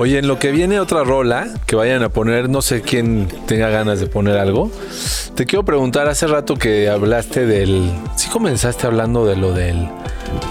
Oye, 0.00 0.16
en 0.16 0.28
lo 0.28 0.38
que 0.38 0.50
viene 0.50 0.80
otra 0.80 1.04
rola 1.04 1.46
que 1.66 1.76
vayan 1.76 2.02
a 2.02 2.08
poner, 2.08 2.48
no 2.48 2.62
sé 2.62 2.80
quién 2.80 3.28
tenga 3.46 3.68
ganas 3.68 4.00
de 4.00 4.06
poner 4.06 4.38
algo. 4.38 4.70
Te 5.34 5.44
quiero 5.44 5.62
preguntar, 5.62 6.08
hace 6.08 6.26
rato 6.26 6.54
que 6.54 6.88
hablaste 6.88 7.44
del. 7.44 7.90
Sí 8.16 8.30
comenzaste 8.30 8.86
hablando 8.86 9.26
de 9.26 9.36
lo 9.36 9.52
del. 9.52 9.90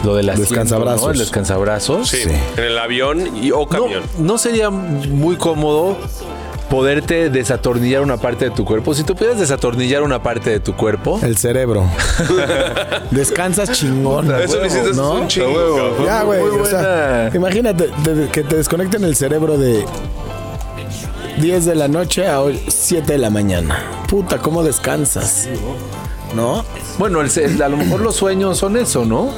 Lo 0.04 0.14
del 0.16 0.30
asiento, 0.30 0.50
Descansabrazos. 0.54 1.02
¿no? 1.04 1.12
El 1.14 1.18
descansabrazos. 1.18 2.10
Sí, 2.10 2.22
en 2.58 2.64
el 2.64 2.78
avión 2.78 3.38
y, 3.44 3.50
o 3.50 3.62
No, 3.62 3.68
camión. 3.68 4.04
no 4.20 4.38
sería 4.38 4.70
muy 4.70 5.36
cómodo 5.36 5.98
poderte 6.69 7.29
desatornillar 7.29 8.01
una 8.01 8.17
parte 8.17 8.45
de 8.45 8.51
tu 8.51 8.63
cuerpo. 8.65 8.93
Si 8.93 9.03
tú 9.03 9.15
pudieras 9.15 9.39
desatornillar 9.39 10.03
una 10.03 10.21
parte 10.21 10.49
de 10.51 10.60
tu 10.60 10.75
cuerpo, 10.75 11.19
El 11.23 11.38
cerebro. 11.38 11.86
Descansas 13.12 13.71
chingón. 13.71 14.32
Eso 14.39 14.58
lo 14.58 14.65
hiciste 14.65 14.93
¿no? 14.93 15.13
un 15.15 15.27
chingo. 15.27 16.05
Ya, 16.05 16.23
güey. 16.23 16.39
O 16.41 16.65
sea, 16.65 17.32
imagínate 17.34 17.89
te- 18.03 18.29
que 18.32 18.43
te 18.43 18.55
desconecten 18.58 19.03
el 19.03 19.15
cerebro 19.15 19.58
de 19.58 19.84
10 21.41 21.65
de 21.65 21.75
la 21.75 21.88
noche 21.88 22.27
a 22.27 22.41
7 22.67 23.13
de 23.13 23.17
la 23.17 23.29
mañana. 23.29 23.84
Puta, 24.08 24.38
¿cómo 24.39 24.63
descansas? 24.63 25.47
¿No? 26.36 26.63
bueno, 26.99 27.21
el 27.21 27.62
a 27.63 27.69
lo 27.69 27.77
mejor 27.77 28.01
los 28.01 28.15
sueños 28.15 28.58
son 28.60 28.77
eso, 28.77 29.03
¿no? 29.05 29.29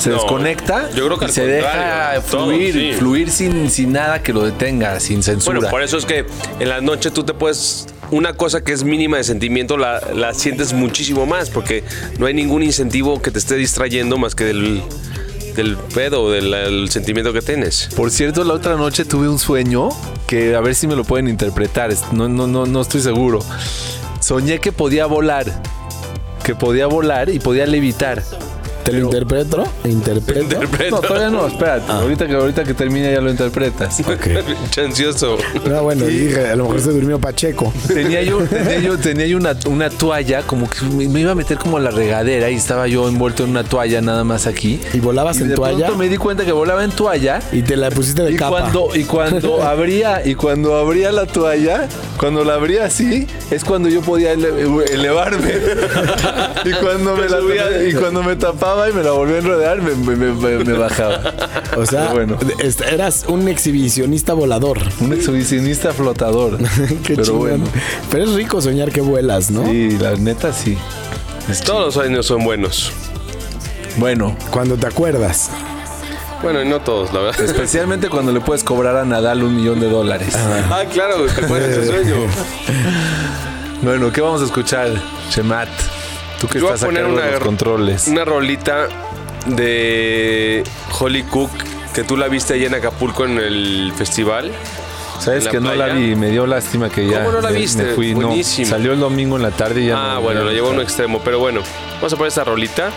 Se 0.00 0.08
No, 0.08 0.16
desconecta 0.16 0.90
yo 0.92 1.04
creo 1.06 1.18
que 1.18 1.26
y 1.26 1.28
se 1.28 1.46
deja 1.46 2.14
todo, 2.30 2.46
fluir, 2.46 2.72
sí. 2.72 2.92
fluir 2.98 3.30
sin, 3.30 3.70
sin 3.70 3.92
nada 3.92 4.22
que 4.22 4.32
lo 4.32 4.42
detenga, 4.44 4.98
sin 4.98 5.22
censura. 5.22 5.58
Bueno, 5.58 5.70
por 5.70 5.82
eso 5.82 5.98
es 5.98 6.06
que 6.06 6.24
en 6.58 6.68
la 6.70 6.80
noche 6.80 7.10
tú 7.10 7.22
te 7.22 7.34
puedes. 7.34 7.86
Una 8.10 8.32
cosa 8.32 8.64
que 8.64 8.72
es 8.72 8.82
mínima 8.82 9.18
de 9.18 9.24
sentimiento 9.24 9.76
la, 9.76 10.00
la 10.14 10.34
sientes 10.34 10.72
muchísimo 10.72 11.26
más 11.26 11.48
porque 11.50 11.84
no 12.18 12.26
hay 12.26 12.34
ningún 12.34 12.62
incentivo 12.64 13.22
que 13.22 13.30
te 13.30 13.38
esté 13.38 13.54
distrayendo 13.54 14.16
más 14.18 14.34
que 14.34 14.44
del, 14.44 14.82
del 15.54 15.76
pedo, 15.76 16.30
del 16.32 16.52
el 16.52 16.90
sentimiento 16.90 17.32
que 17.32 17.42
tienes. 17.42 17.88
Por 17.94 18.10
cierto, 18.10 18.42
la 18.42 18.54
otra 18.54 18.74
noche 18.76 19.04
tuve 19.04 19.28
un 19.28 19.38
sueño 19.38 19.90
que 20.26 20.56
a 20.56 20.60
ver 20.60 20.74
si 20.74 20.86
me 20.88 20.96
lo 20.96 21.04
pueden 21.04 21.28
interpretar. 21.28 21.92
No, 22.12 22.28
no, 22.28 22.46
no, 22.48 22.66
no 22.66 22.80
estoy 22.80 23.00
seguro. 23.02 23.40
Soñé 24.20 24.58
que 24.58 24.72
podía 24.72 25.06
volar. 25.06 25.44
Que 26.42 26.54
podía 26.54 26.86
volar 26.86 27.28
y 27.30 27.38
podía 27.38 27.66
levitar. 27.66 28.22
¿Te 28.90 28.98
lo 28.98 29.04
interpreto? 29.06 29.64
¿Interpreto? 29.84 30.40
Interpreto. 30.42 30.96
No, 30.96 31.00
todavía 31.02 31.30
no, 31.30 31.46
espérate. 31.46 31.90
Ahorita, 31.92 32.26
que, 32.26 32.34
ahorita 32.34 32.64
que 32.64 32.74
termine 32.74 33.12
ya 33.12 33.20
lo 33.20 33.30
interpretas. 33.30 34.00
Chancioso. 34.70 35.36
No, 35.66 35.82
bueno, 35.82 36.04
dije, 36.06 36.48
a 36.48 36.56
lo 36.56 36.64
mejor 36.64 36.80
se 36.80 36.90
durmió 36.90 37.18
Pacheco. 37.20 37.72
Tenía 37.88 38.22
yo, 38.22 38.38
tenía 38.50 38.78
yo, 38.78 38.98
tenía 38.98 39.26
yo 39.26 39.36
una, 39.36 39.56
una 39.66 39.90
toalla, 39.90 40.42
como 40.42 40.68
que 40.68 40.84
me, 40.84 41.08
me 41.08 41.20
iba 41.20 41.32
a 41.32 41.34
meter 41.34 41.58
como 41.58 41.76
a 41.76 41.80
la 41.80 41.90
regadera 41.90 42.50
y 42.50 42.54
estaba 42.54 42.86
yo 42.86 43.08
envuelto 43.08 43.44
en 43.44 43.50
una 43.50 43.64
toalla 43.64 44.00
nada 44.00 44.24
más 44.24 44.46
aquí. 44.46 44.80
¿Y 44.92 45.00
volabas 45.00 45.38
Y 45.38 45.42
en 45.42 45.48
de 45.50 45.54
toalla? 45.56 45.86
pronto 45.86 45.96
me 45.98 46.08
di 46.08 46.16
cuenta 46.16 46.44
que 46.44 46.52
volaba 46.52 46.84
en 46.84 46.90
toalla. 46.90 47.40
Y 47.52 47.62
te 47.62 47.76
la 47.76 47.90
pusiste 47.90 48.22
de 48.22 48.32
Y 48.32 48.36
capa. 48.36 48.50
cuando, 48.60 48.88
y 48.94 49.04
cuando 49.04 49.62
abría, 49.66 50.22
y 50.26 50.34
cuando 50.34 50.76
abría 50.76 51.12
la 51.12 51.26
toalla, 51.26 51.88
cuando 52.18 52.44
la 52.44 52.54
abría 52.54 52.84
así, 52.84 53.26
es 53.50 53.64
cuando 53.64 53.88
yo 53.88 54.00
podía 54.02 54.32
ele- 54.32 54.50
elevarme. 54.92 55.52
y 56.64 56.70
cuando 56.72 57.16
me 57.16 57.28
la 57.28 57.40
y 57.88 57.92
cuando 57.94 58.22
me 58.22 58.36
tapaba 58.36 58.79
y 58.88 58.92
me 58.92 59.02
la 59.02 59.10
volvía 59.12 59.36
a 59.36 59.38
enredar, 59.40 59.82
me, 59.82 59.94
me- 59.94 60.16
me- 60.16 60.64
me 60.64 60.72
bajaba. 60.72 61.20
O 61.76 61.84
sea, 61.84 62.12
bueno. 62.12 62.38
est- 62.58 62.80
eras 62.80 63.24
un 63.28 63.46
exhibicionista 63.48 64.32
volador. 64.32 64.78
Un 65.00 65.12
exhibicionista 65.12 65.92
flotador. 65.92 66.58
Qué 67.04 67.14
Pero 67.14 67.22
chingón. 67.24 67.38
bueno. 67.40 67.64
Pero 68.10 68.24
es 68.24 68.32
rico 68.34 68.60
soñar 68.60 68.90
que 68.90 69.00
vuelas, 69.00 69.50
¿no? 69.50 69.66
Sí, 69.66 69.90
la 69.98 70.14
neta 70.16 70.52
sí. 70.52 70.78
Es 71.48 71.60
Todos 71.62 71.86
los 71.86 71.94
sueños 71.94 72.26
son 72.26 72.44
buenos. 72.44 72.92
Bueno, 73.96 74.36
Cuando 74.50 74.76
te 74.76 74.86
acuerdas. 74.86 75.50
Bueno, 76.42 76.62
y 76.62 76.66
no 76.68 76.80
todos, 76.80 77.12
la 77.12 77.20
verdad. 77.20 77.40
Especialmente 77.42 78.08
cuando 78.08 78.32
le 78.32 78.40
puedes 78.40 78.64
cobrar 78.64 78.96
a 78.96 79.04
Nadal 79.04 79.42
un 79.42 79.56
millón 79.56 79.78
de 79.80 79.90
dólares. 79.90 80.34
Ah, 80.70 80.84
claro, 80.90 81.18
güey, 81.18 81.34
que 81.34 81.42
fue 81.42 81.58
ese 81.58 81.86
sueño. 81.86 82.14
Bueno, 83.82 84.12
¿qué 84.12 84.20
vamos 84.20 84.42
a 84.42 84.44
escuchar, 84.44 84.88
Chemat? 85.30 85.68
Tú 86.40 86.48
que 86.48 86.58
Yo 86.58 86.64
voy 86.64 86.72
a 86.72 86.74
estás 86.74 86.82
a 86.84 86.86
poner 86.86 87.04
de 87.06 87.12
una- 87.12 87.30
los 87.32 87.40
controles. 87.40 88.06
Una 88.08 88.24
rolita 88.24 88.88
de 89.46 90.64
Holly 90.98 91.22
Cook 91.24 91.50
que 91.94 92.02
tú 92.04 92.16
la 92.16 92.28
viste 92.28 92.54
allá 92.54 92.66
en 92.66 92.74
Acapulco 92.74 93.24
en 93.24 93.38
el 93.38 93.92
festival. 93.96 94.50
Sabes 95.18 95.48
que 95.48 95.60
no 95.60 95.74
la 95.74 95.88
vi, 95.88 96.16
me 96.16 96.30
dio 96.30 96.46
lástima 96.46 96.88
que 96.88 97.06
ya 97.06 97.18
¿Cómo 97.18 97.32
no 97.32 97.40
la 97.42 97.50
me- 97.50 97.58
viste? 97.58 97.82
me 97.82 97.92
fui. 97.94 98.14
No, 98.14 98.32
salió 98.42 98.92
el 98.94 99.00
domingo 99.00 99.36
en 99.36 99.42
la 99.42 99.50
tarde 99.50 99.82
y 99.82 99.86
ya 99.88 100.12
Ah, 100.12 100.14
no- 100.14 100.22
bueno, 100.22 100.44
lo 100.44 100.50
llevó 100.52 100.68
a 100.68 100.72
un 100.72 100.80
extremo, 100.80 101.20
pero 101.22 101.38
bueno, 101.38 101.60
vamos 101.96 102.12
a 102.12 102.16
poner 102.16 102.28
esta 102.28 102.44
rolita. 102.44 102.90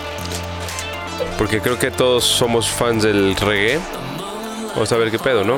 Porque 1.37 1.59
creo 1.59 1.77
que 1.77 1.91
todos 1.91 2.23
somos 2.23 2.69
fans 2.69 3.03
del 3.03 3.35
reggae. 3.35 3.79
Vamos 4.73 4.91
a 4.91 4.97
ver 4.97 5.11
qué 5.11 5.19
pedo, 5.19 5.43
¿no? 5.43 5.57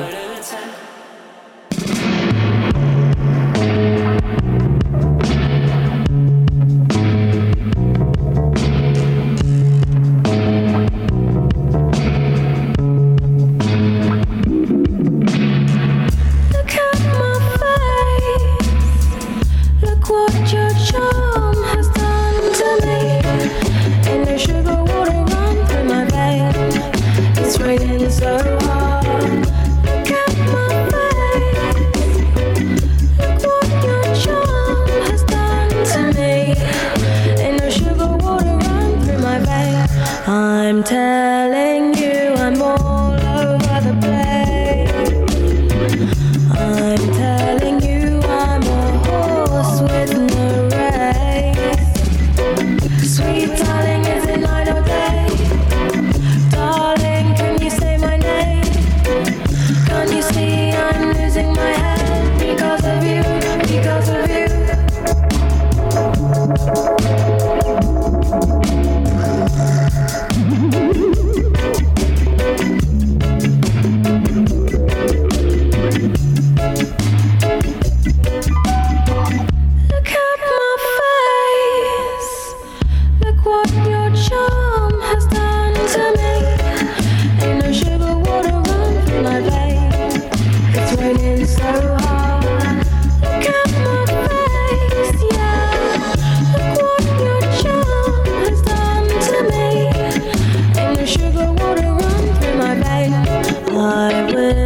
I 103.78 104.32
will 104.32 104.65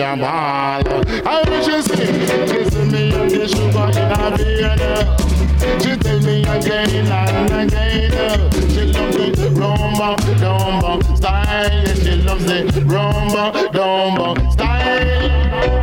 a 0.00 0.16
ball. 0.16 0.82
I 1.26 1.42
wish 1.48 1.66
she 1.66 1.82
sing. 1.82 2.26
Kiss 2.48 2.74
me 2.74 3.12
and 3.14 3.30
the 3.30 3.48
sugar 3.48 3.88
in 3.94 4.08
her 4.12 4.30
vein. 4.36 5.26
She 5.80 5.96
tell 5.96 6.20
me 6.20 6.42
again 6.42 7.06
and 7.06 7.72
again. 7.72 8.50
She 8.70 8.92
loves 8.92 9.16
the 9.16 9.48
rumba, 9.54 10.16
dumba 10.40 11.16
style. 11.16 11.86
She 11.94 12.22
loves 12.22 12.44
the 12.44 12.80
rumba, 12.82 13.52
dumba 13.72 14.52
style. 14.52 15.76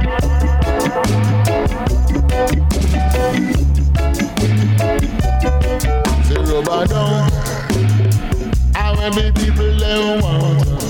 The 6.30 6.38
rubber 6.52 6.88
down. 6.88 7.30
I 8.76 8.92
will 8.92 9.12
be 9.14 9.32
people 9.40 9.78
they 9.78 10.22
want. 10.22 10.83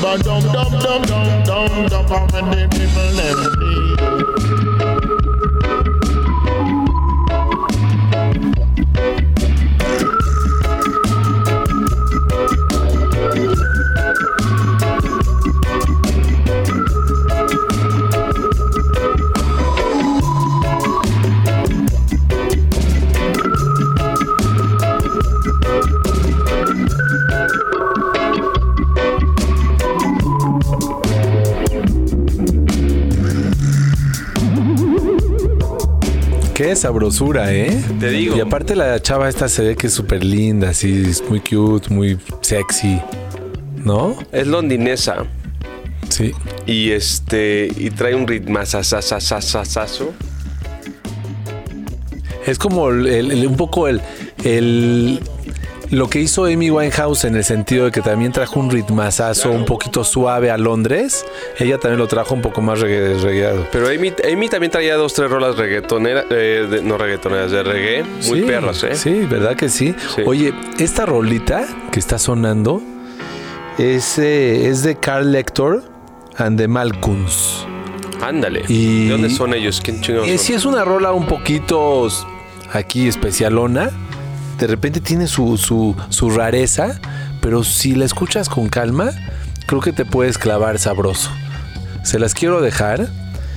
Dum 0.00 0.20
dum 0.20 0.40
dum 0.40 0.70
dum 0.78 1.02
dum 1.02 1.42
dum 1.42 1.86
dum, 1.88 2.06
how 2.06 2.26
many 2.32 2.68
people 2.68 3.10
them 3.16 3.58
need? 3.58 4.37
Qué 36.68 36.76
sabrosura, 36.76 37.50
¿eh? 37.54 37.82
Te 37.98 38.10
digo. 38.10 38.36
Y 38.36 38.40
aparte 38.40 38.76
la 38.76 39.00
chava 39.00 39.26
esta 39.30 39.48
se 39.48 39.62
ve 39.62 39.74
que 39.74 39.86
es 39.86 39.94
súper 39.94 40.22
linda, 40.22 40.68
así, 40.68 41.02
es 41.08 41.24
muy 41.26 41.40
cute, 41.40 41.88
muy 41.88 42.18
sexy. 42.42 43.00
¿No? 43.86 44.14
Es 44.32 44.46
londinesa. 44.46 45.24
Sí. 46.10 46.32
Y 46.66 46.90
este. 46.90 47.70
Y 47.74 47.88
trae 47.88 48.14
un 48.14 48.26
ritmazazazazazazo. 48.28 50.12
Es 52.46 52.58
como 52.58 52.90
el- 52.90 53.06
el- 53.06 53.46
un 53.46 53.56
poco 53.56 53.88
el, 53.88 54.02
el- 54.44 55.20
lo 55.90 56.08
que 56.10 56.20
hizo 56.20 56.44
Amy 56.44 56.70
Winehouse 56.70 57.24
en 57.24 57.34
el 57.36 57.44
sentido 57.44 57.86
de 57.86 57.90
que 57.90 58.00
también 58.02 58.30
trajo 58.32 58.60
un 58.60 58.70
ritmazazo 58.70 59.50
un 59.50 59.64
poquito 59.64 60.04
suave 60.04 60.50
a 60.50 60.58
Londres. 60.58 61.24
Ella 61.58 61.78
también 61.78 61.98
lo 61.98 62.06
trajo 62.06 62.34
un 62.34 62.42
poco 62.42 62.60
más 62.60 62.80
reggae, 62.80 63.14
reggaeado. 63.14 63.66
Pero 63.72 63.88
Amy, 63.88 64.12
Amy 64.32 64.48
también 64.48 64.70
traía 64.70 64.96
dos, 64.96 65.14
tres 65.14 65.30
rolas 65.30 65.56
reggaetoneras. 65.56 66.26
eh, 66.30 66.66
de- 66.70 66.82
no 66.82 66.98
reggaetoneras, 66.98 67.50
de 67.50 67.62
reggae. 67.62 68.04
Muy 68.04 68.40
Sí, 68.40 68.42
perras, 68.46 68.82
¿eh? 68.84 68.94
Sí, 68.96 69.26
¿verdad 69.28 69.56
que 69.56 69.68
sí? 69.68 69.94
Oye, 70.26 70.52
esta 70.78 71.06
rolita 71.06 71.66
que 71.90 71.98
está 72.00 72.18
sonando 72.18 72.82
es, 73.78 74.18
eh, 74.18 74.68
es 74.68 74.82
de 74.82 74.96
Carl 74.96 75.32
Lector 75.32 75.82
and 76.36 76.58
the 76.58 76.68
Malkuns. 76.68 77.64
Ándale. 78.20 78.62
¿De 78.68 79.08
dónde 79.10 79.30
son 79.30 79.54
ellos? 79.54 79.80
¿Quién 79.82 80.00
chingados 80.00 80.28
Eh, 80.28 80.38
sí 80.38 80.52
es 80.52 80.64
una 80.64 80.84
rola 80.84 81.12
un 81.12 81.26
poquito 81.26 82.08
aquí 82.72 83.06
especialona. 83.08 83.90
De 84.58 84.66
repente 84.66 85.00
tiene 85.00 85.26
su, 85.26 85.56
su, 85.56 85.94
su 86.08 86.30
rareza, 86.30 87.00
pero 87.40 87.62
si 87.64 87.94
la 87.94 88.04
escuchas 88.04 88.48
con 88.48 88.68
calma, 88.68 89.10
creo 89.66 89.80
que 89.80 89.92
te 89.92 90.04
puedes 90.04 90.36
clavar 90.38 90.78
sabroso. 90.78 91.30
Se 92.02 92.18
las 92.18 92.34
quiero 92.34 92.60
dejar. 92.60 93.08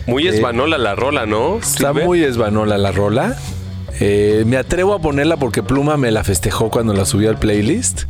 Muy 0.08 0.28
Eh, 0.28 0.32
esbanola 0.32 0.78
la 0.78 0.96
rola, 0.96 1.26
¿no? 1.26 1.58
Está 1.58 1.94
muy 1.94 2.24
esbanola 2.24 2.78
la 2.78 2.92
rola. 2.92 3.36
Eh, 4.00 4.44
me 4.48 4.58
atrevo 4.58 4.94
a 4.94 5.00
ponerla 5.00 5.38
porque 5.38 5.62
Pluma 5.64 5.98
me 5.98 6.12
la 6.12 6.24
festejó 6.24 6.70
cuando 6.72 6.94
la 6.94 7.06
subió 7.06 7.30
al 7.30 7.38
playlist. 7.38 8.04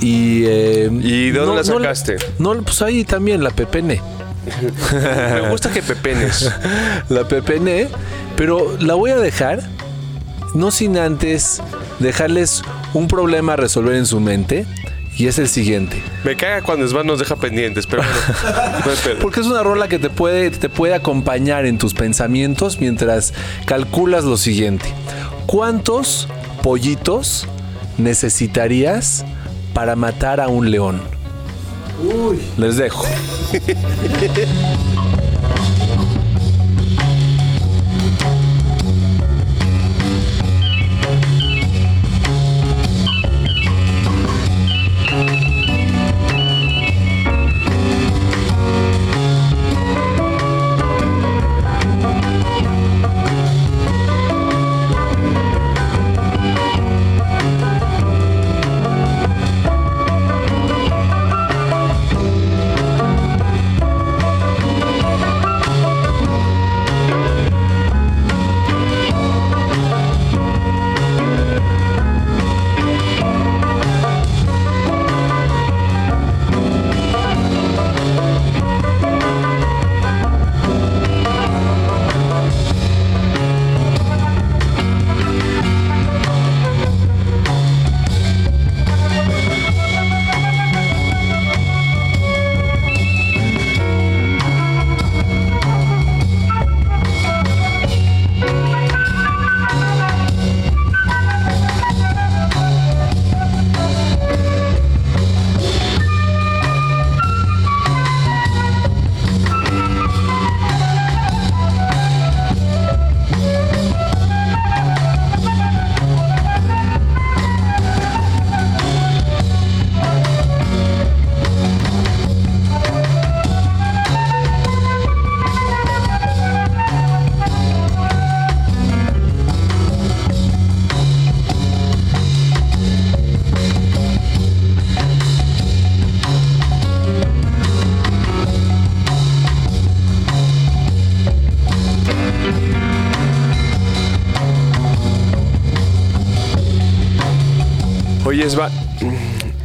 Y, 0.00 0.44
eh, 0.46 0.88
¿Y 0.92 1.30
de 1.30 1.38
dónde 1.38 1.46
no- 1.46 1.54
la 1.54 1.62
no 1.62 1.78
sacaste? 1.80 2.16
No, 2.38 2.54
pues 2.62 2.80
ahí 2.82 3.04
también, 3.04 3.42
la 3.44 3.50
Pepene. 3.50 4.00
Me 4.92 5.50
gusta 5.50 5.70
que 5.70 5.82
pepenes. 5.82 6.50
la 7.10 7.28
Pepene, 7.28 7.88
pero 8.36 8.76
la 8.80 8.94
voy 8.94 9.10
a 9.10 9.18
dejar, 9.18 9.60
no 10.54 10.70
sin 10.70 10.96
antes 10.96 11.62
dejarles 11.98 12.62
un 12.94 13.08
problema 13.08 13.54
a 13.54 13.56
resolver 13.56 13.94
en 13.94 14.06
su 14.06 14.20
mente, 14.20 14.66
y 15.16 15.26
es 15.26 15.38
el 15.38 15.48
siguiente. 15.48 16.02
Me 16.24 16.34
caga 16.34 16.62
cuando 16.62 16.88
Svan 16.88 17.06
nos 17.06 17.18
deja 17.18 17.36
pendientes, 17.36 17.86
pero 17.86 18.02
bueno. 18.02 18.80
no. 19.14 19.20
Porque 19.20 19.40
es 19.40 19.46
una 19.46 19.62
rola 19.62 19.86
que 19.86 19.98
te 19.98 20.08
puede, 20.08 20.50
te 20.50 20.70
puede 20.70 20.94
acompañar 20.94 21.66
en 21.66 21.76
tus 21.76 21.92
pensamientos 21.92 22.80
mientras 22.80 23.34
calculas 23.66 24.24
lo 24.24 24.38
siguiente. 24.38 24.86
¿Cuántos 25.46 26.26
pollitos 26.62 27.46
necesitarías 27.98 29.24
para 29.74 29.94
matar 29.94 30.40
a 30.40 30.48
un 30.48 30.70
león? 30.70 31.02
Les 32.56 32.76
dejo. 32.76 33.04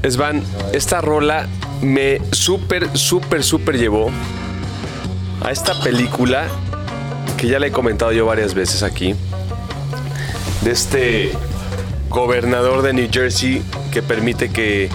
Svan, 0.10 0.44
esta 0.74 1.02
rola 1.02 1.48
me 1.82 2.22
súper, 2.32 2.96
súper, 2.98 3.44
súper 3.44 3.78
llevó 3.78 4.12
a 5.42 5.52
esta 5.52 5.82
película 5.82 6.48
que 7.38 7.48
ya 7.48 7.60
le 7.60 7.68
he 7.68 7.72
comentado 7.72 8.12
yo 8.12 8.26
varias 8.26 8.54
veces 8.54 8.84
aquí, 8.84 9.16
de 10.62 10.72
este 10.72 11.32
gobernador 12.10 12.82
de 12.82 12.94
New 12.94 13.10
Jersey 13.12 13.64
que 13.92 14.02
permite 14.02 14.50
que 14.50 14.90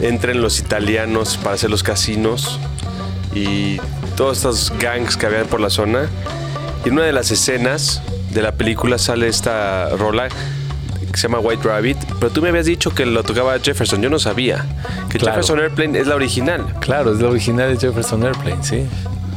entren 0.00 0.40
los 0.40 0.58
italianos 0.58 1.36
para 1.36 1.54
hacer 1.54 1.70
los 1.70 1.82
casinos 1.82 2.58
y 3.34 3.78
todos 4.16 4.38
estos 4.38 4.72
gangs 4.78 5.16
que 5.16 5.26
habían 5.26 5.46
por 5.46 5.60
la 5.60 5.70
zona. 5.70 6.08
Y 6.84 6.88
en 6.88 6.94
una 6.94 7.04
de 7.04 7.12
las 7.12 7.30
escenas 7.30 8.02
de 8.32 8.42
la 8.42 8.52
película 8.52 8.98
sale 8.98 9.28
esta 9.28 9.90
rola 9.90 10.28
que 11.16 11.20
se 11.22 11.28
llama 11.28 11.38
White 11.40 11.62
Rabbit, 11.66 11.96
pero 12.20 12.30
tú 12.30 12.42
me 12.42 12.50
habías 12.50 12.66
dicho 12.66 12.90
que 12.94 13.06
lo 13.06 13.22
tocaba 13.22 13.58
Jefferson, 13.58 14.02
yo 14.02 14.10
no 14.10 14.18
sabía. 14.18 14.66
Que 15.08 15.16
Claro. 15.18 15.36
Jefferson 15.36 15.60
Airplane 15.60 15.98
es 15.98 16.06
la 16.06 16.14
original. 16.14 16.66
Claro, 16.80 17.14
es 17.14 17.20
la 17.22 17.28
original 17.28 17.70
de 17.74 17.80
Jefferson 17.80 18.22
Airplane, 18.22 18.62
sí. 18.62 18.84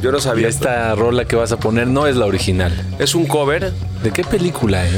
Yo 0.02 0.12
no 0.12 0.18
Y 0.18 0.20
sabía. 0.20 0.48
esta 0.48 0.94
rola 0.94 1.24
que 1.24 1.36
vas 1.36 1.52
a 1.52 1.58
poner 1.58 1.86
no 1.86 2.06
es 2.06 2.16
la 2.16 2.26
original. 2.26 2.70
Es 2.98 3.14
un 3.14 3.26
cover, 3.26 3.72
¿De 4.02 4.10
qué 4.10 4.24
película, 4.24 4.86
eh? 4.86 4.90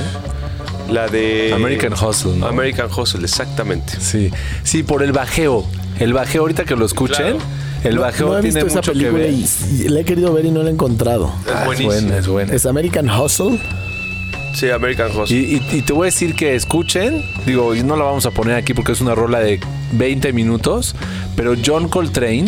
la 0.91 1.07
de 1.07 1.53
American 1.55 1.93
Hustle, 1.93 2.37
¿no? 2.37 2.47
American 2.49 2.89
Hustle, 2.93 3.23
exactamente. 3.23 3.95
Sí, 4.01 4.33
sí, 4.65 4.83
por 4.83 5.05
el 5.05 5.13
bajeo. 5.13 5.65
El 6.01 6.13
bajeo, 6.13 6.41
ahorita 6.43 6.65
que 6.65 6.75
lo 6.75 6.85
escuchen, 6.85 7.37
Claro. 7.37 7.39
el 7.85 7.95
No- 7.95 8.01
bajeo 8.01 8.27
no 8.29 8.39
he 8.39 8.43
tiene 8.43 8.55
visto 8.65 8.67
esa 8.67 8.77
mucho 8.79 8.93
que 8.93 8.99
película 8.99 9.23
ver. 9.25 9.31
y, 9.33 9.83
y 9.85 9.89
la 9.89 10.01
he 10.01 10.05
querido 10.05 10.33
ver 10.33 10.47
y 10.47 10.51
no 10.51 10.63
la 10.65 10.71
he 10.71 10.73
encontrado. 10.73 11.33
Es 11.47 11.53
Ah, 11.53 11.59
es 11.61 11.67
buenísimo. 11.67 11.93
buena, 11.93 12.17
es 12.19 12.27
buena. 12.27 12.53
Es 12.55 12.67
American 12.67 13.09
Hustle. 13.09 13.61
Sí, 14.55 14.71
American 14.71 15.11
Hustle. 15.17 15.37
Y, 15.37 15.57
y- 15.73 15.77
y 15.79 15.83
te 15.83 15.93
voy 15.93 16.05
a 16.05 16.07
decir 16.07 16.35
que 16.35 16.55
escuchen, 16.55 17.23
digo, 17.47 17.75
y 17.75 17.83
no 17.83 17.97
la 17.97 18.05
vamos 18.05 18.27
a 18.27 18.31
poner 18.31 18.57
aquí 18.57 18.75
porque 18.75 18.93
es 18.93 19.01
una 19.01 19.15
rola 19.15 19.41
de 19.41 19.61
20 19.93 20.33
minutos, 20.33 20.95
pero 21.37 21.55
John 21.65 21.89
Coltrane 21.89 22.45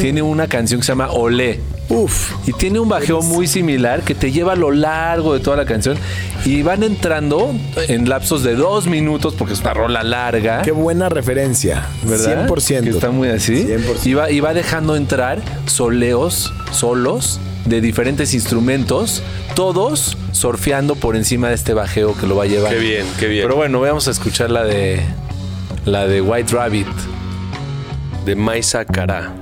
tiene 0.00 0.22
una 0.22 0.48
canción 0.48 0.80
que 0.80 0.86
se 0.86 0.92
llama 0.92 1.10
Olé. 1.12 1.60
Uf. 1.88 2.32
Y 2.46 2.52
tiene 2.52 2.80
un 2.80 2.88
bajeo 2.90 3.22
muy 3.22 3.46
similar 3.46 4.02
que 4.02 4.14
te 4.14 4.30
lleva 4.30 4.52
a 4.52 4.56
lo 4.56 4.70
largo 4.72 5.32
de 5.32 5.40
toda 5.40 5.56
la 5.56 5.64
canción 5.64 5.96
y 6.44 6.60
van 6.62 6.82
entrando 6.82 7.50
en 7.88 8.08
lapsos 8.10 8.42
de 8.42 8.54
dos 8.56 8.86
minutos 8.88 9.34
porque 9.38 9.54
es 9.54 9.60
una 9.60 9.72
rola 9.72 10.02
larga. 10.02 10.60
Qué 10.62 10.72
buena 10.72 11.08
referencia. 11.08 11.86
¿verdad? 12.04 12.46
100%. 12.46 12.82
Que 12.82 12.90
está 12.90 13.10
muy 13.10 13.28
así. 13.28 13.64
100%. 13.64 14.04
Y 14.06 14.12
va, 14.14 14.30
y 14.30 14.40
va 14.40 14.52
dejando 14.52 14.96
entrar 14.96 15.40
soleos, 15.64 16.52
solos 16.72 17.40
de 17.68 17.80
diferentes 17.80 18.34
instrumentos, 18.34 19.22
todos 19.54 20.16
surfeando 20.32 20.94
por 20.94 21.16
encima 21.16 21.48
de 21.48 21.54
este 21.54 21.74
bajeo 21.74 22.16
que 22.16 22.26
lo 22.26 22.36
va 22.36 22.44
a 22.44 22.46
llevar. 22.46 22.72
Qué 22.72 22.78
bien, 22.78 23.06
qué 23.18 23.26
bien. 23.26 23.42
Pero 23.44 23.56
bueno, 23.56 23.80
vamos 23.80 24.08
a 24.08 24.10
escuchar 24.10 24.50
la 24.50 24.64
de 24.64 25.00
la 25.84 26.06
de 26.06 26.20
White 26.20 26.52
Rabbit. 26.54 26.86
de 28.24 28.34
Maisa 28.36 28.84
Cara. 28.84 29.32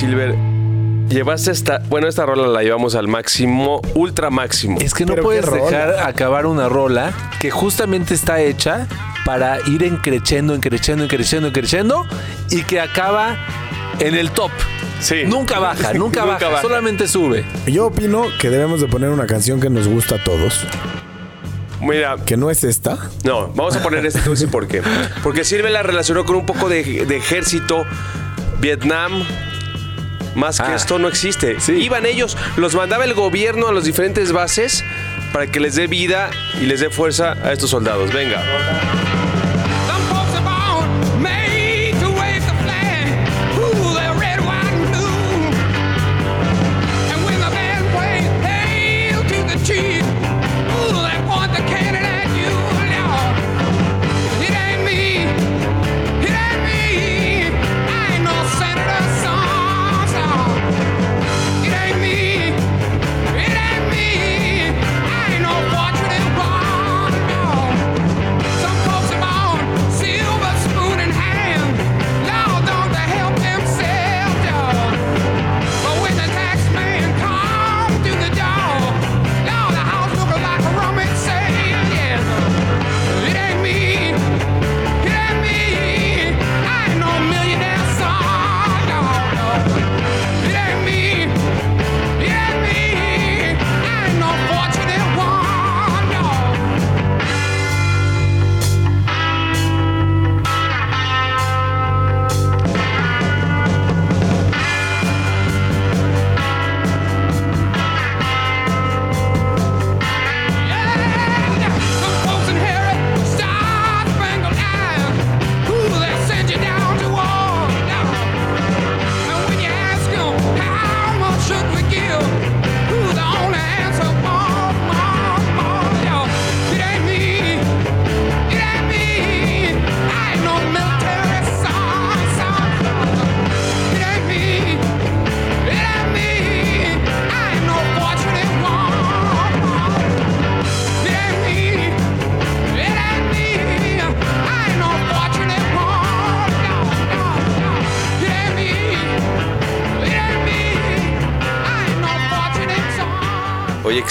Silver, 0.00 0.34
llevaste 1.10 1.50
esta. 1.50 1.80
Bueno, 1.90 2.08
esta 2.08 2.24
rola 2.24 2.46
la 2.48 2.62
llevamos 2.62 2.94
al 2.94 3.06
máximo, 3.06 3.82
ultra 3.94 4.30
máximo. 4.30 4.78
Es 4.80 4.94
que 4.94 5.04
no 5.04 5.12
Pero 5.12 5.22
puedes 5.24 5.50
dejar 5.52 5.96
acabar 6.00 6.46
una 6.46 6.70
rola 6.70 7.12
que 7.38 7.50
justamente 7.50 8.14
está 8.14 8.40
hecha 8.40 8.86
para 9.26 9.58
ir 9.68 9.82
encrechendo, 9.84 10.54
encrechendo, 10.54 11.04
encrechendo, 11.04 11.48
encrechendo 11.48 12.06
y 12.50 12.62
que 12.62 12.80
acaba 12.80 13.36
en 13.98 14.14
el 14.14 14.30
top. 14.30 14.50
Sí. 15.00 15.24
Nunca 15.26 15.58
baja, 15.58 15.92
nunca, 15.92 16.20
Nunca 16.20 16.24
baja, 16.24 16.48
baja. 16.48 16.62
solamente 16.62 17.06
sube. 17.06 17.44
Yo 17.66 17.88
opino 17.88 18.24
que 18.40 18.48
debemos 18.48 18.80
de 18.80 18.88
poner 18.88 19.10
una 19.10 19.26
canción 19.26 19.60
que 19.60 19.68
nos 19.68 19.86
gusta 19.86 20.14
a 20.14 20.24
todos. 20.24 20.64
Mira, 21.82 22.16
Que 22.24 22.38
no 22.38 22.50
es 22.50 22.64
esta. 22.64 22.98
no, 23.24 23.48
vamos 23.48 23.76
a 23.76 23.82
poner 23.82 24.00
te 24.10 24.18
voy 24.20 24.28
a 24.28 24.30
decir 24.30 24.48
por 24.50 24.66
qué. 24.66 24.82
Porque 25.22 25.44
Silver 25.44 25.70
la 25.70 25.82
relacionó 25.82 26.24
con 26.24 26.36
un 26.36 26.46
poco 26.46 26.70
de, 26.70 27.04
de 27.04 27.16
ejército, 27.16 27.84
Vietnam. 28.60 29.24
Más 30.40 30.56
que 30.56 30.72
Ah. 30.72 30.74
esto 30.74 30.98
no 30.98 31.06
existe. 31.06 31.60
Sí. 31.60 31.72
Iban 31.74 32.06
ellos, 32.06 32.36
los 32.56 32.74
mandaba 32.74 33.04
el 33.04 33.12
gobierno 33.12 33.68
a 33.68 33.72
las 33.72 33.84
diferentes 33.84 34.32
bases 34.32 34.84
para 35.34 35.46
que 35.46 35.60
les 35.60 35.74
dé 35.76 35.86
vida 35.86 36.30
y 36.60 36.64
les 36.64 36.80
dé 36.80 36.88
fuerza 36.88 37.36
a 37.44 37.52
estos 37.52 37.68
soldados. 37.70 38.10
Venga. 38.12 38.42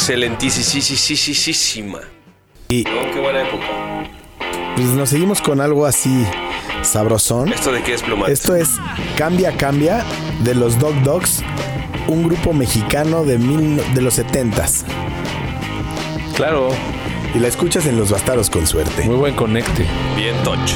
Excelentísima. 0.10 2.00
Y 2.70 2.84
No, 2.84 3.12
qué 3.14 3.20
buena 3.20 3.42
época. 3.42 3.66
pues 4.76 4.88
nos 4.90 5.10
seguimos 5.10 5.42
con 5.42 5.62
algo 5.62 5.86
así 5.86 6.26
sabrosón. 6.82 7.52
¿Esto 7.54 7.72
de 7.72 7.82
qué 7.84 7.94
es 7.94 8.02
plumar? 8.02 8.30
Esto 8.30 8.56
es 8.56 8.70
Cambia 9.18 9.56
Cambia 9.58 10.04
de 10.44 10.56
los 10.56 10.80
Dog 10.80 11.00
Dogs, 11.04 11.44
un 12.08 12.24
grupo 12.24 12.54
mexicano 12.54 13.24
de, 13.24 13.38
mil, 13.38 13.82
de 13.94 14.02
los 14.02 14.18
70s. 14.20 14.84
Claro, 16.36 16.70
Y 17.36 17.40
la 17.40 17.48
escuchas 17.50 17.86
en 17.86 17.98
Los 17.98 18.10
Bastardos 18.12 18.50
con 18.50 18.66
suerte. 18.66 19.04
muy 19.04 19.16
buen 19.16 19.36
conecte. 19.36 19.86
Bien, 20.16 20.36
touch. 20.44 20.72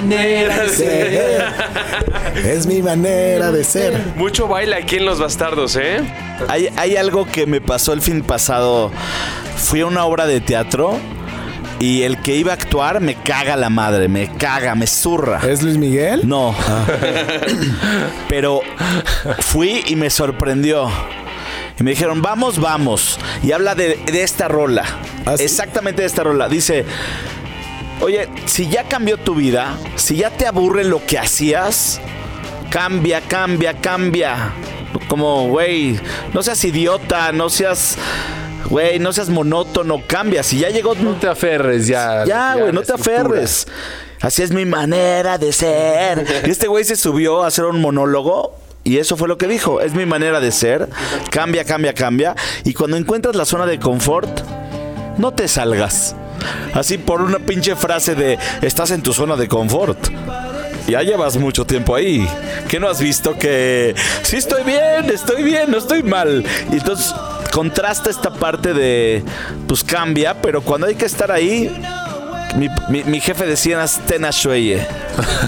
Manera 0.00 0.62
de 0.62 0.68
ser. 0.68 1.54
Es 2.44 2.66
mi 2.66 2.82
manera 2.82 3.50
de 3.50 3.64
ser. 3.64 3.98
Mucho 4.16 4.46
baile 4.46 4.76
aquí 4.76 4.96
en 4.96 5.06
Los 5.06 5.18
Bastardos, 5.18 5.76
¿eh? 5.76 6.00
Hay, 6.48 6.68
hay 6.76 6.96
algo 6.96 7.24
que 7.24 7.46
me 7.46 7.62
pasó 7.62 7.94
el 7.94 8.02
fin 8.02 8.22
pasado. 8.22 8.90
Fui 9.56 9.80
a 9.80 9.86
una 9.86 10.04
obra 10.04 10.26
de 10.26 10.42
teatro 10.42 10.98
y 11.78 12.02
el 12.02 12.20
que 12.20 12.36
iba 12.36 12.52
a 12.52 12.54
actuar 12.54 13.00
me 13.00 13.14
caga 13.14 13.56
la 13.56 13.70
madre, 13.70 14.08
me 14.08 14.30
caga, 14.36 14.74
me 14.74 14.86
zurra. 14.86 15.40
¿Es 15.48 15.62
Luis 15.62 15.78
Miguel? 15.78 16.28
No. 16.28 16.54
Pero 18.28 18.60
fui 19.38 19.82
y 19.86 19.96
me 19.96 20.10
sorprendió. 20.10 20.90
Y 21.80 21.82
me 21.82 21.90
dijeron, 21.92 22.20
vamos, 22.20 22.58
vamos. 22.58 23.18
Y 23.42 23.52
habla 23.52 23.74
de, 23.74 23.98
de 24.10 24.22
esta 24.22 24.48
rola. 24.48 24.84
Exactamente 25.38 26.02
de 26.02 26.06
esta 26.06 26.22
rola. 26.22 26.48
Dice, 26.48 26.84
oye, 28.00 28.28
si 28.46 28.68
ya 28.68 28.84
cambió 28.84 29.16
tu 29.16 29.34
vida, 29.34 29.76
si 29.96 30.16
ya 30.16 30.30
te 30.30 30.46
aburre 30.46 30.84
lo 30.84 31.04
que 31.04 31.18
hacías, 31.18 32.00
cambia, 32.70 33.20
cambia, 33.20 33.74
cambia. 33.74 34.52
Como, 35.08 35.48
güey, 35.48 35.98
no 36.32 36.42
seas 36.42 36.64
idiota, 36.64 37.32
no 37.32 37.48
seas... 37.50 37.96
Güey, 38.68 38.98
no 38.98 39.12
seas 39.12 39.28
monótono, 39.28 40.02
cambia. 40.08 40.42
Si 40.42 40.58
ya 40.58 40.70
llegó... 40.70 40.96
No 40.96 41.12
te 41.14 41.28
aferres 41.28 41.86
ya. 41.86 42.24
Ya, 42.24 42.54
güey, 42.54 42.72
no 42.72 42.80
te 42.80 42.94
estructura. 42.94 43.20
aferres. 43.20 43.68
Así 44.20 44.42
es 44.42 44.50
mi 44.50 44.64
manera 44.64 45.38
de 45.38 45.52
ser. 45.52 46.26
Y 46.44 46.50
este 46.50 46.66
güey 46.66 46.82
se 46.82 46.96
subió 46.96 47.44
a 47.44 47.46
hacer 47.46 47.64
un 47.64 47.80
monólogo. 47.80 48.56
Y 48.82 48.98
eso 48.98 49.16
fue 49.16 49.28
lo 49.28 49.38
que 49.38 49.46
dijo. 49.46 49.80
Es 49.80 49.94
mi 49.94 50.04
manera 50.04 50.40
de 50.40 50.50
ser. 50.50 50.88
Cambia, 51.30 51.64
cambia, 51.64 51.94
cambia. 51.94 52.34
Y 52.64 52.74
cuando 52.74 52.96
encuentras 52.96 53.36
la 53.36 53.44
zona 53.44 53.66
de 53.66 53.78
confort, 53.78 54.40
no 55.16 55.32
te 55.32 55.46
salgas. 55.46 56.16
Así 56.74 56.98
por 56.98 57.22
una 57.22 57.38
pinche 57.38 57.76
frase 57.76 58.14
de 58.14 58.38
estás 58.62 58.90
en 58.90 59.02
tu 59.02 59.12
zona 59.12 59.36
de 59.36 59.48
confort. 59.48 59.98
Ya 60.88 61.02
llevas 61.02 61.36
mucho 61.36 61.64
tiempo 61.64 61.96
ahí. 61.96 62.26
¿Qué 62.68 62.78
no 62.78 62.88
has 62.88 63.00
visto 63.00 63.36
que 63.36 63.94
sí 64.22 64.36
estoy 64.36 64.62
bien, 64.62 65.10
estoy 65.12 65.42
bien, 65.42 65.70
no 65.70 65.78
estoy 65.78 66.02
mal? 66.02 66.44
Y 66.70 66.76
entonces 66.76 67.12
contrasta 67.52 68.10
esta 68.10 68.32
parte 68.32 68.72
de 68.72 69.24
pues 69.66 69.82
cambia, 69.82 70.40
pero 70.40 70.60
cuando 70.60 70.86
hay 70.86 70.94
que 70.94 71.06
estar 71.06 71.32
ahí, 71.32 71.74
mi, 72.56 72.68
mi- 72.88 73.04
mi 73.04 73.20
jefe 73.20 73.46
decía 73.46 73.84
Tena 74.06 74.30
Shueye. 74.30 74.86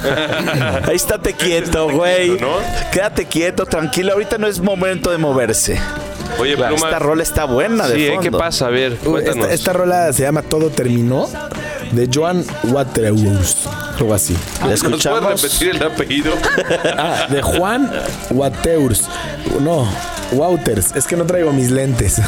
Ahí 0.86 0.96
estate 0.96 1.32
quieto, 1.34 1.90
güey. 1.90 2.36
Quédate 2.92 3.26
quieto, 3.26 3.66
tranquilo. 3.66 4.12
Ahorita 4.12 4.38
no 4.38 4.46
es 4.46 4.61
momento 4.61 5.11
de 5.11 5.18
moverse. 5.18 5.78
Oye, 6.38 6.56
Pluma. 6.56 6.74
Esta 6.74 6.98
rola 6.98 7.22
está 7.22 7.44
buena 7.46 7.86
de 7.88 7.94
Sí, 7.96 8.04
¿eh? 8.06 8.09
fondo. 8.14 8.22
¿qué 8.22 8.30
pasa? 8.32 8.66
A 8.66 8.70
ver, 8.70 8.96
cuéntanos. 8.96 9.44
esta, 9.44 9.54
esta 9.54 9.72
rola 9.72 10.12
se 10.12 10.22
llama 10.22 10.42
Todo 10.42 10.70
Terminó 10.70 11.28
de 11.92 12.09
Joan 12.12 12.44
Waterhouse. 12.64 13.66
Algo 13.98 14.14
así. 14.14 14.36
¿Nos 14.62 14.82
puedes 14.82 15.42
repetir 15.42 15.70
el 15.70 15.82
apellido? 15.82 16.32
Ah, 16.96 17.26
de 17.28 17.42
Juan 17.42 17.90
Waters. 18.30 19.09
No, 19.61 19.88
Wouters. 20.32 20.94
Es 20.94 21.06
que 21.06 21.16
no 21.16 21.24
traigo 21.24 21.52
mis 21.52 21.70
lentes. 21.70 22.16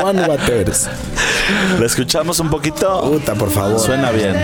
Juan 0.00 0.28
Waters. 0.28 0.88
¿La 1.78 1.86
escuchamos 1.86 2.40
un 2.40 2.50
poquito? 2.50 3.02
Puta, 3.02 3.34
por 3.34 3.50
favor. 3.50 3.78
Suena 3.78 4.10
bien. 4.10 4.34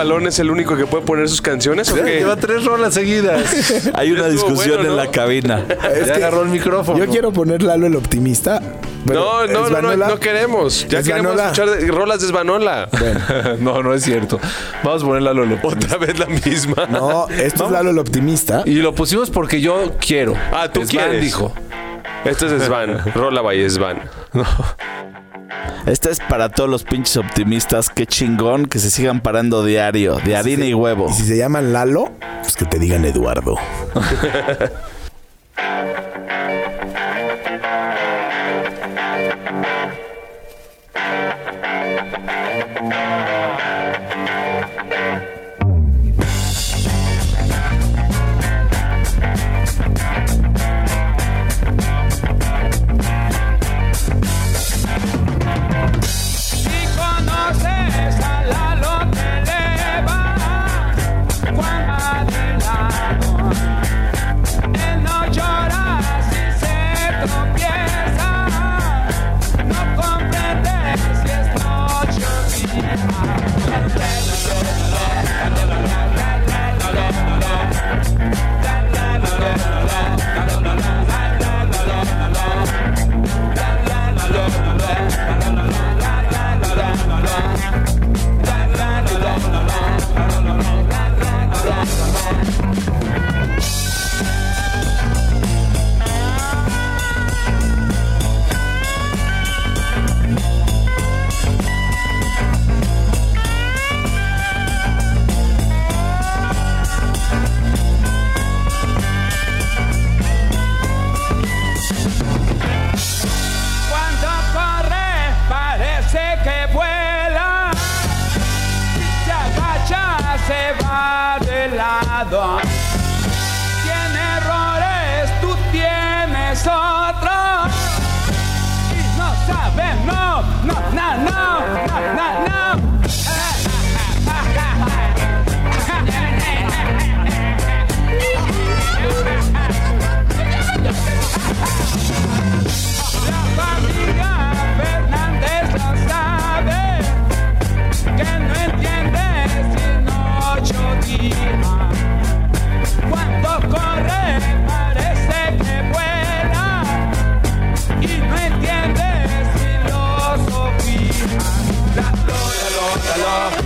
Balón 0.00 0.26
es 0.26 0.38
el 0.38 0.50
único 0.50 0.76
que 0.76 0.86
puede 0.86 1.04
poner 1.04 1.28
sus 1.28 1.42
canciones 1.42 1.90
o 1.90 1.94
qué? 1.96 2.18
Lleva 2.20 2.36
tres 2.36 2.64
rolas 2.64 2.94
seguidas. 2.94 3.90
Hay 3.94 4.10
una 4.12 4.28
discusión 4.28 4.76
bueno, 4.76 4.80
en 4.92 4.96
¿no? 4.96 4.96
la 4.96 5.10
cabina. 5.10 5.64
Es 5.94 6.06
ya 6.06 6.14
que 6.14 6.24
agarró 6.24 6.42
el 6.42 6.48
micrófono. 6.48 6.98
Yo 6.98 7.06
quiero 7.10 7.32
poner 7.32 7.62
Lalo 7.62 7.86
el 7.86 7.96
optimista. 7.96 8.62
pero 9.06 9.20
No, 9.20 9.46
no, 9.46 9.68
no, 9.70 9.96
no, 9.96 10.08
no 10.08 10.18
queremos. 10.20 10.86
Ya 10.88 11.02
queremos 11.02 11.38
escuchar 11.38 11.68
de- 11.70 11.86
rolas 11.88 12.20
de 12.20 12.28
Svanola. 12.28 12.88
no, 13.60 13.82
no 13.82 13.92
es 13.94 14.02
cierto. 14.02 14.40
Vamos 14.82 15.02
a 15.02 15.06
ponerla 15.06 15.30
a 15.30 15.34
Lolo. 15.34 15.58
Otra 15.62 15.98
vez 15.98 16.18
la 16.18 16.26
misma. 16.26 16.86
No, 16.86 17.28
esto 17.28 17.66
es 17.66 17.70
Lalo 17.70 17.90
el 17.90 17.98
optimista. 17.98 18.62
Y 18.64 18.76
lo 18.76 18.94
pusimos 18.94 19.30
porque 19.30 19.60
yo 19.60 19.92
quiero. 20.00 20.34
Ah, 20.52 20.68
tú 20.72 20.80
Svan 20.80 20.88
quieres. 20.88 21.20
dijo. 21.22 21.52
Esto 22.24 22.46
es 22.46 22.62
Svan. 22.62 23.02
Rola 23.14 23.42
by 23.42 23.68
Svan. 23.68 23.98
Esta 25.86 26.10
es 26.10 26.20
para 26.20 26.50
todos 26.50 26.68
los 26.68 26.84
pinches 26.84 27.16
optimistas. 27.16 27.90
Qué 27.90 28.06
chingón 28.06 28.66
que 28.66 28.78
se 28.78 28.90
sigan 28.90 29.20
parando 29.20 29.64
diario, 29.64 30.16
de 30.24 30.36
harina 30.36 30.66
y 30.66 30.74
huevo. 30.74 31.06
Y 31.08 31.12
si 31.14 31.24
se 31.24 31.36
llaman 31.36 31.72
Lalo, 31.72 32.12
pues 32.42 32.56
que 32.56 32.64
te 32.64 32.78
digan 32.78 33.04
Eduardo. 33.04 33.56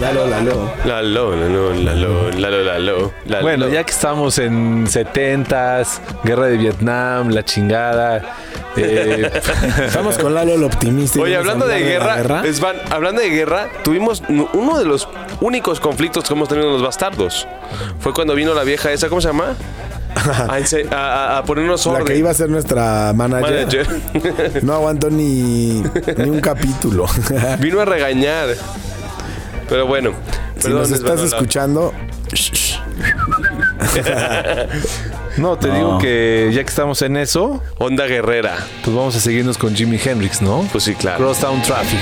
La 0.05 0.13
lo, 0.13 0.27
la 0.27 0.41
lo, 0.41 0.75
la 0.85 1.03
lo. 1.03 1.03
La 1.03 1.03
lo, 1.03 1.37
la 1.37 1.49
lo, 1.49 1.75
La 1.75 1.95
lo, 1.95 2.31
la 2.31 2.31
lo, 2.31 2.31
la 2.33 2.51
lo, 2.51 2.63
la 2.65 2.79
lo, 2.79 3.13
la 3.27 3.41
Bueno, 3.41 3.69
ya 3.69 3.85
que 3.85 3.93
estamos 3.93 4.39
en 4.39 4.87
70s, 4.87 5.99
guerra 6.25 6.47
de 6.47 6.57
Vietnam, 6.59 7.31
la 7.31 7.43
chingada. 7.45 8.23
eh, 8.77 9.31
Estamos 9.87 10.19
con 10.19 10.35
Lalo 10.35 10.55
el 10.55 10.65
optimista. 10.65 11.19
Oye, 11.21 11.37
hablando 11.37 11.67
de 11.67 11.81
guerra, 11.81 12.23
la 12.23 12.45
es 12.45 12.61
van- 12.61 12.77
hablando 12.91 13.23
de 13.23 13.31
guerra, 13.31 13.69
tuvimos 13.83 14.23
uno 14.29 14.79
de 14.79 14.85
los 14.85 15.09
únicos 15.41 15.81
conflictos 15.81 16.25
que 16.25 16.35
hemos 16.35 16.49
tenido 16.49 16.67
en 16.69 16.73
los 16.75 16.83
bastardos. 16.83 17.47
Fue 18.01 18.13
cuando 18.13 18.35
vino 18.35 18.53
la 18.53 18.65
vieja 18.65 18.93
esa, 18.93 19.09
¿cómo 19.09 19.21
se 19.23 19.29
llama? 19.29 19.55
A, 20.15 20.59
a- 20.97 21.39
a- 21.39 21.45
ponernos 21.45 21.85
La 21.87 21.93
orden. 21.93 22.07
que 22.07 22.17
iba 22.17 22.31
a 22.31 22.35
ser 22.35 22.49
nuestra 22.49 23.13
manager. 23.15 23.89
Manager. 23.89 24.65
No 24.65 24.75
aguantó 24.75 25.11
ni, 25.11 25.83
ni 26.19 26.31
un 26.31 26.41
capítulo. 26.41 27.07
Vino 27.59 27.81
a 27.81 27.85
regañar. 27.85 28.49
Pero 29.69 29.87
bueno. 29.87 30.13
si 30.57 30.63
perdón, 30.65 30.81
nos 30.83 30.91
estás 30.93 31.21
escuchando, 31.21 31.93
no, 35.37 35.59
te 35.59 35.69
No. 35.69 35.75
digo 35.75 35.99
que 35.99 36.51
ya 36.53 36.63
que 36.63 36.69
estamos 36.69 37.03
en 37.03 37.17
eso, 37.17 37.63
Onda 37.79 38.07
Guerrera. 38.07 38.57
pues 38.85 38.95
vamos 38.97 39.17
a 39.17 39.21
seguirnos 39.21 39.59
con 39.59 39.75
Jimi 39.75 39.99
Hendrix, 40.03 40.41
¿no? 40.43 40.67
Pues 40.73 40.85
sí, 40.85 40.95
claro. 40.95 41.19
Crosstown 41.25 41.61
Traffic. 41.63 41.99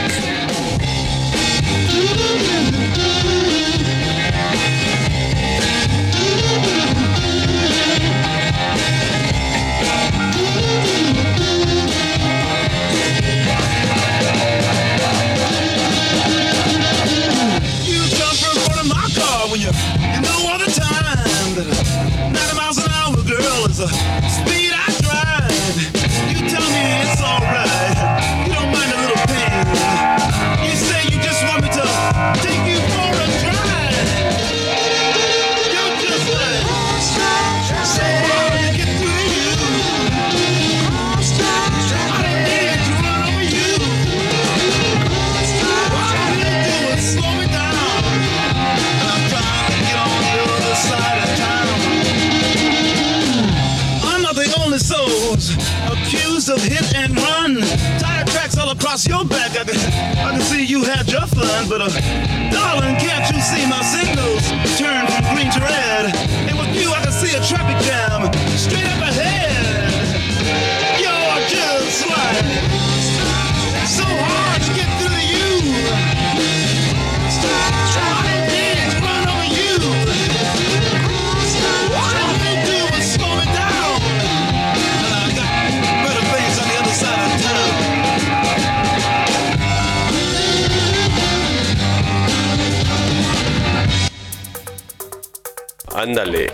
Ándale. 96.03 96.51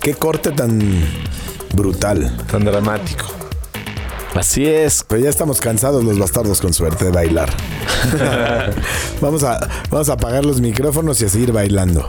qué 0.00 0.14
corte 0.14 0.50
tan 0.52 0.80
brutal. 1.74 2.36
Tan 2.50 2.64
dramático. 2.64 3.26
Así 4.34 4.66
es. 4.66 5.04
Pero 5.08 5.22
ya 5.22 5.30
estamos 5.30 5.60
cansados 5.60 6.04
los 6.04 6.18
bastardos 6.18 6.60
con 6.60 6.72
suerte 6.72 7.06
de 7.06 7.10
bailar. 7.10 7.50
vamos, 9.20 9.42
a, 9.42 9.58
vamos 9.90 10.08
a 10.08 10.12
apagar 10.14 10.44
los 10.44 10.60
micrófonos 10.60 11.20
y 11.20 11.24
a 11.26 11.28
seguir 11.28 11.52
bailando. 11.52 12.06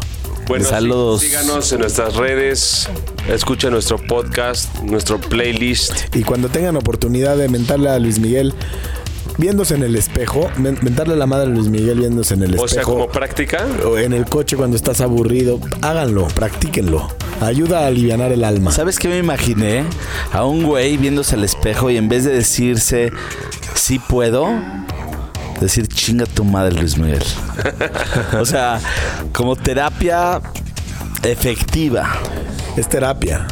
Bueno, 0.47 0.65
Saludos. 0.65 1.21
sí- 1.21 1.27
síganos 1.27 1.71
en 1.73 1.80
nuestras 1.82 2.15
redes. 2.15 2.89
Escucha 3.27 3.69
nuestro 3.69 3.97
podcast, 3.97 4.73
nuestro 4.80 5.19
playlist. 5.19 6.15
Y 6.15 6.23
cuando 6.23 6.49
tengan 6.49 6.75
oportunidad 6.75 7.38
de 7.38 7.47
mentarle 7.49 7.89
a 7.89 7.99
Luis 7.99 8.19
Miguel 8.19 8.53
viéndose 9.39 9.73
en 9.73 9.81
el 9.83 9.95
espejo, 9.95 10.51
men- 10.57 10.77
mentarle 10.83 11.15
la 11.15 11.25
madre 11.25 11.47
a 11.47 11.49
Luis 11.49 11.67
Miguel 11.69 11.97
viéndose 11.99 12.35
en 12.35 12.43
el 12.43 12.53
O 12.59 12.67
sea, 12.67 12.81
espejo. 12.81 12.91
como 12.91 13.07
práctica. 13.07 13.65
o 13.87 13.97
en 13.97 14.13
el 14.13 14.25
coche 14.25 14.55
cuando 14.55 14.75
estás 14.77 15.01
aburrido, 15.01 15.59
háganlo, 15.81 16.27
practíquenlo. 16.27 17.07
Ayuda 17.41 17.79
a 17.79 17.87
aliviar 17.87 18.19
el 18.31 18.43
alma. 18.43 18.71
¿Sabes 18.71 18.99
qué 18.99 19.07
me 19.07 19.17
imaginé? 19.17 19.85
A 20.33 20.43
un 20.45 20.63
güey 20.63 20.97
viéndose 20.97 21.35
al 21.35 21.43
espejo 21.43 21.89
y 21.89 21.97
en 21.97 22.07
vez 22.09 22.25
de 22.25 22.31
decirse 22.33 23.11
sí 23.73 23.97
puedo, 23.97 24.47
decir 25.61 25.87
chinga 25.87 26.25
tu 26.25 26.43
madre 26.43 26.73
Luis 26.75 26.97
Miguel. 26.97 27.23
o 28.39 28.45
sea, 28.45 28.79
como 29.33 29.55
terapia 29.55 30.41
efectiva. 31.23 32.09
Es 32.75 32.87
terapia. 32.89 33.47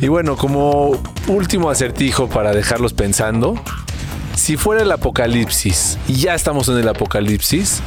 Y 0.00 0.08
bueno, 0.08 0.36
como 0.36 0.92
último 1.28 1.70
acertijo 1.70 2.28
para 2.28 2.52
dejarlos 2.52 2.92
pensando, 2.92 3.54
si 4.36 4.56
fuera 4.56 4.82
el 4.82 4.92
apocalipsis 4.92 5.98
y 6.06 6.14
ya 6.14 6.34
estamos 6.34 6.68
en 6.68 6.78
el 6.78 6.88
apocalipsis, 6.88 7.80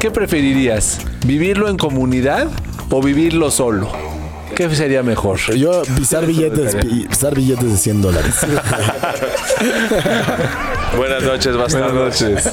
¿qué 0.00 0.10
preferirías? 0.10 0.98
¿Vivirlo 1.24 1.68
en 1.68 1.76
comunidad 1.76 2.48
o 2.90 3.00
vivirlo 3.02 3.50
solo? 3.52 3.88
¿Qué 4.54 4.74
sería 4.74 5.02
mejor? 5.02 5.38
Yo 5.54 5.82
pisar 5.96 6.24
billetes, 6.26 6.74
pi- 6.76 7.06
pisar 7.08 7.34
billetes 7.34 7.70
de 7.70 7.76
100 7.76 8.02
dólares. 8.02 8.34
Buenas 10.96 11.22
noches, 11.22 11.54
bastardos. 11.56 11.92
Buenas 11.92 12.20
noches. 12.22 12.52